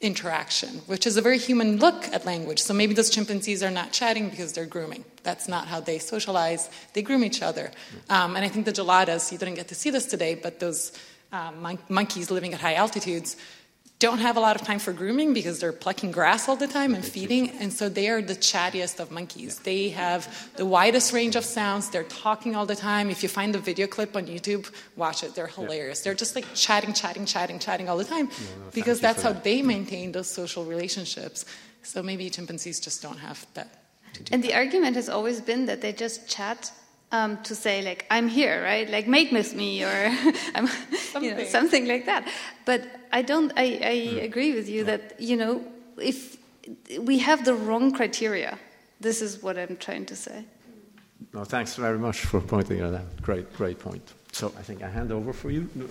interaction, 0.00 0.82
which 0.86 1.04
is 1.04 1.16
a 1.16 1.20
very 1.20 1.36
human 1.36 1.78
look 1.78 2.06
at 2.12 2.24
language. 2.24 2.60
So 2.60 2.72
maybe 2.72 2.94
those 2.94 3.10
chimpanzees 3.10 3.60
are 3.64 3.72
not 3.72 3.90
chatting 3.90 4.30
because 4.30 4.52
they're 4.52 4.66
grooming. 4.66 5.04
That's 5.24 5.48
not 5.48 5.66
how 5.66 5.80
they 5.80 5.98
socialize. 5.98 6.70
They 6.92 7.02
groom 7.02 7.24
each 7.24 7.42
other. 7.42 7.72
Um, 8.08 8.36
and 8.36 8.44
I 8.44 8.48
think 8.48 8.66
the 8.66 8.72
geladas, 8.72 9.32
you 9.32 9.38
didn't 9.38 9.56
get 9.56 9.66
to 9.66 9.74
see 9.74 9.90
this 9.90 10.06
today, 10.06 10.36
but 10.36 10.60
those 10.60 10.92
uh, 11.32 11.50
mon- 11.58 11.80
monkeys 11.88 12.30
living 12.30 12.54
at 12.54 12.60
high 12.60 12.74
altitudes 12.74 13.36
don't 13.98 14.18
have 14.18 14.36
a 14.36 14.40
lot 14.40 14.54
of 14.54 14.62
time 14.62 14.78
for 14.78 14.92
grooming 14.92 15.34
because 15.34 15.58
they're 15.58 15.72
plucking 15.72 16.12
grass 16.12 16.48
all 16.48 16.54
the 16.54 16.68
time 16.68 16.94
and 16.94 17.04
feeding, 17.04 17.50
and 17.58 17.72
so 17.72 17.88
they 17.88 18.08
are 18.08 18.22
the 18.22 18.36
chattiest 18.36 19.00
of 19.00 19.10
monkeys. 19.10 19.58
They 19.58 19.88
have 19.88 20.52
the 20.56 20.64
widest 20.64 21.12
range 21.12 21.34
of 21.34 21.44
sounds. 21.44 21.90
They're 21.90 22.04
talking 22.04 22.54
all 22.54 22.64
the 22.64 22.76
time. 22.76 23.10
If 23.10 23.24
you 23.24 23.28
find 23.28 23.52
the 23.52 23.58
video 23.58 23.88
clip 23.88 24.14
on 24.14 24.26
YouTube, 24.26 24.70
watch 24.94 25.24
it. 25.24 25.34
They're 25.34 25.48
hilarious. 25.48 26.02
They're 26.02 26.14
just 26.14 26.36
like 26.36 26.46
chatting, 26.54 26.92
chatting, 26.92 27.26
chatting, 27.26 27.58
chatting 27.58 27.88
all 27.88 27.96
the 27.96 28.04
time 28.04 28.26
no, 28.26 28.70
because 28.72 29.00
that's 29.00 29.22
how 29.22 29.32
that. 29.32 29.42
they 29.42 29.62
maintain 29.62 30.12
those 30.12 30.30
social 30.30 30.64
relationships. 30.64 31.44
So 31.82 32.00
maybe 32.02 32.30
chimpanzees 32.30 32.78
just 32.78 33.02
don't 33.02 33.18
have 33.18 33.46
that. 33.54 33.82
And 34.30 34.44
the 34.44 34.54
argument 34.54 34.94
has 34.94 35.08
always 35.08 35.40
been 35.40 35.66
that 35.66 35.80
they 35.80 35.92
just 35.92 36.28
chat 36.28 36.70
um, 37.12 37.42
to 37.42 37.54
say 37.54 37.82
like 37.82 38.06
I'm 38.10 38.28
here, 38.28 38.62
right? 38.62 38.88
Like 38.88 39.08
mate 39.08 39.32
with 39.32 39.54
me 39.54 39.84
or 39.84 40.14
something. 40.54 41.24
You 41.24 41.34
know, 41.34 41.44
something 41.44 41.86
like 41.86 42.06
that. 42.06 42.28
But 42.64 42.82
I 43.12 43.22
don't. 43.22 43.52
I, 43.56 43.62
I 43.62 43.96
mm. 43.96 44.24
agree 44.24 44.54
with 44.54 44.68
you 44.68 44.84
that 44.84 45.20
you 45.20 45.36
know 45.36 45.64
if 46.00 46.36
we 47.00 47.18
have 47.18 47.44
the 47.44 47.54
wrong 47.54 47.92
criteria. 47.92 48.58
This 49.00 49.22
is 49.22 49.42
what 49.42 49.56
I'm 49.56 49.76
trying 49.76 50.06
to 50.06 50.16
say. 50.16 50.44
No, 51.32 51.44
thanks 51.44 51.76
very 51.76 51.98
much 51.98 52.20
for 52.20 52.40
pointing 52.40 52.80
out 52.80 52.92
that. 52.92 53.22
Great, 53.22 53.52
great 53.54 53.78
point. 53.78 54.02
So 54.32 54.52
I 54.58 54.62
think 54.62 54.82
I 54.82 54.88
hand 54.88 55.12
over 55.12 55.32
for 55.32 55.50
you. 55.50 55.68
No, 55.74 55.86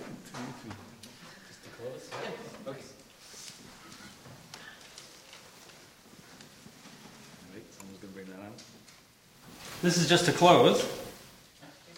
This 9.80 9.96
is 9.96 10.08
just 10.08 10.24
to 10.24 10.32
close 10.32 10.97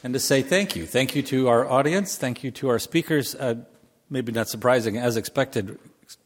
and 0.02 0.14
to 0.14 0.20
say 0.20 0.42
thank 0.42 0.76
you. 0.76 0.86
Thank 0.86 1.14
you 1.14 1.22
to 1.24 1.48
our 1.48 1.68
audience. 1.68 2.16
Thank 2.16 2.42
you 2.42 2.50
to 2.52 2.68
our 2.68 2.78
speakers. 2.78 3.34
Uh, 3.34 3.56
maybe 4.08 4.32
not 4.32 4.48
surprising, 4.48 4.96
as 4.96 5.16
expected, 5.16 5.78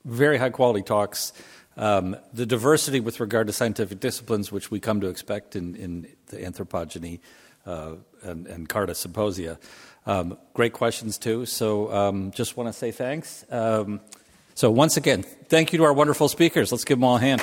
very 0.04 0.38
high 0.38 0.50
quality 0.50 0.82
talks. 0.82 1.32
Um, 1.76 2.16
the 2.32 2.46
diversity 2.46 3.00
with 3.00 3.18
regard 3.18 3.48
to 3.48 3.52
scientific 3.52 3.98
disciplines, 3.98 4.52
which 4.52 4.70
we 4.70 4.78
come 4.78 5.00
to 5.00 5.08
expect 5.08 5.56
in, 5.56 5.74
in 5.74 6.06
the 6.28 6.36
anthropogeny 6.38 7.18
uh, 7.66 7.94
and, 8.22 8.46
and 8.46 8.68
Carta 8.68 8.94
symposia. 8.94 9.58
Um, 10.06 10.38
great 10.52 10.72
questions, 10.72 11.18
too. 11.18 11.46
So 11.46 11.92
um, 11.92 12.30
just 12.30 12.56
want 12.56 12.68
to 12.68 12.72
say 12.72 12.92
thanks. 12.92 13.44
Um, 13.50 14.00
so, 14.54 14.70
once 14.70 14.96
again, 14.96 15.24
thank 15.24 15.72
you 15.72 15.78
to 15.78 15.84
our 15.84 15.92
wonderful 15.92 16.28
speakers. 16.28 16.70
Let's 16.70 16.84
give 16.84 16.98
them 16.98 17.04
all 17.04 17.16
a 17.16 17.20
hand. 17.20 17.42